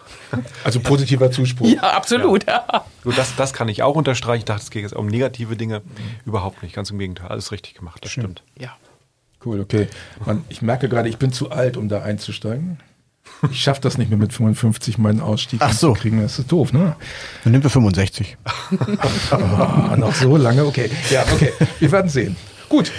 Also 0.65 0.81
positiver 0.81 1.31
Zuspruch. 1.31 1.69
Ja, 1.69 1.83
absolut. 1.83 2.47
Ja. 2.47 2.85
So, 3.05 3.13
das, 3.13 3.37
das 3.37 3.53
kann 3.53 3.69
ich 3.69 3.83
auch 3.83 3.95
unterstreichen. 3.97 4.39
Ich 4.41 4.45
dachte, 4.47 4.63
es 4.63 4.71
geht 4.71 4.83
jetzt 4.83 4.95
um 4.95 5.07
negative 5.07 5.57
Dinge. 5.57 5.83
Überhaupt 6.25 6.63
nicht. 6.63 6.75
Ganz 6.75 6.91
im 6.91 6.99
Gegenteil. 6.99 7.29
Alles 7.29 7.53
richtig 7.53 7.75
gemacht. 7.75 8.03
Das 8.03 8.11
stimmt. 8.13 8.43
ja. 8.59 8.71
Cool, 9.45 9.61
okay. 9.61 9.89
Man, 10.25 10.43
ich 10.49 10.63
merke 10.63 10.89
gerade, 10.89 11.07
ich 11.11 11.19
bin 11.19 11.31
zu 11.31 11.51
alt, 11.51 11.77
um 11.77 11.91
da 11.91 12.01
einzusteigen. 12.03 12.81
Ich 13.51 13.61
schaffe 13.63 13.81
das 13.81 13.99
nicht 13.99 14.09
mehr 14.11 14.19
mit 14.19 14.33
55 14.33 14.99
meinen 14.99 15.21
Ausstieg 15.21 15.61
Ach 15.63 15.73
so. 15.73 15.93
kriegen. 15.93 16.21
Das 16.21 16.39
ist 16.39 16.51
doof, 16.51 16.73
ne? 16.73 16.97
Dann 17.45 17.53
nimmt 17.53 17.65
er 17.65 17.71
65. 17.71 18.37
Ah, 19.31 19.97
noch 19.97 20.15
so 20.15 20.37
lange? 20.37 20.65
Okay. 20.65 20.91
Ja, 21.11 21.25
okay. 21.33 21.53
Wir 21.79 21.93
werden 21.93 22.09
sehen. 22.11 22.37
Gut. 22.69 22.93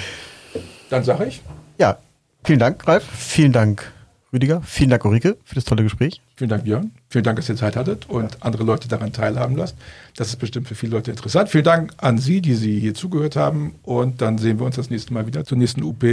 Dann 0.89 1.03
sage 1.03 1.25
ich, 1.25 1.41
Ja, 1.79 1.97
vielen 2.43 2.59
Dank, 2.59 2.87
Ralf. 2.87 3.03
Vielen 3.17 3.51
Dank, 3.51 3.91
Rüdiger. 4.31 4.61
Vielen 4.63 4.89
Dank, 4.91 5.03
Ulrike, 5.05 5.37
für 5.43 5.55
das 5.55 5.63
tolle 5.65 5.83
Gespräch. 5.83 6.21
vielen 6.35 6.49
Dank, 6.49 6.63
Björn. 6.65 6.91
Vielen 7.09 7.23
Dank, 7.23 7.37
dass 7.37 7.49
ihr 7.49 7.55
Zeit 7.55 7.75
hattet 7.75 8.07
und 8.09 8.43
andere 8.43 8.63
Leute 8.63 8.87
daran 8.87 9.11
teilhaben 9.11 9.55
lasst. 9.57 9.75
Das 10.15 10.27
ist 10.27 10.35
bestimmt 10.37 10.67
für 10.67 10.75
viele 10.75 10.91
Leute 10.93 11.11
interessant. 11.11 11.49
Vielen 11.49 11.63
Dank 11.63 11.93
an 11.97 12.17
Sie, 12.19 12.41
die 12.41 12.55
Sie 12.55 12.79
hier 12.79 12.93
zugehört 12.93 13.35
haben. 13.35 13.75
Und 13.83 14.21
dann 14.21 14.37
sehen 14.37 14.59
wir 14.59 14.65
uns 14.65 14.75
das 14.75 14.89
nächste 14.89 15.13
Mal 15.13 15.25
wieder 15.27 15.43
zur 15.43 15.57
nächsten 15.57 15.81
UP 15.83 16.03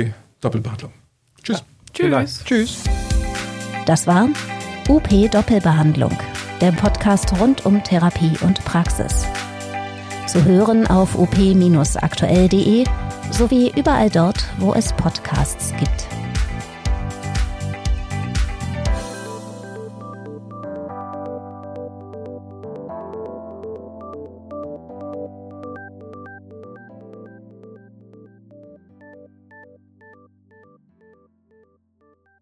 Doppelbehandlung. 0.40 0.92
Tschüss. 1.42 1.62
Tschüss. 1.92 2.42
Tschüss. 2.44 2.84
Das 3.86 4.06
war 4.06 4.28
UP 4.88 5.08
Doppelbehandlung, 5.30 6.16
der 6.60 6.70
Podcast 6.72 7.38
rund 7.40 7.66
um 7.66 7.82
Therapie 7.82 8.36
und 8.42 8.64
Praxis. 8.64 9.26
Zu 10.26 10.44
hören 10.44 10.86
auf 10.86 11.18
op-aktuell.de 11.18 12.84
sowie 13.30 13.72
überall 13.76 14.10
dort, 14.10 14.44
wo 14.58 14.72
es 14.72 14.92
Podcasts 14.92 15.74
gibt. 15.78 16.11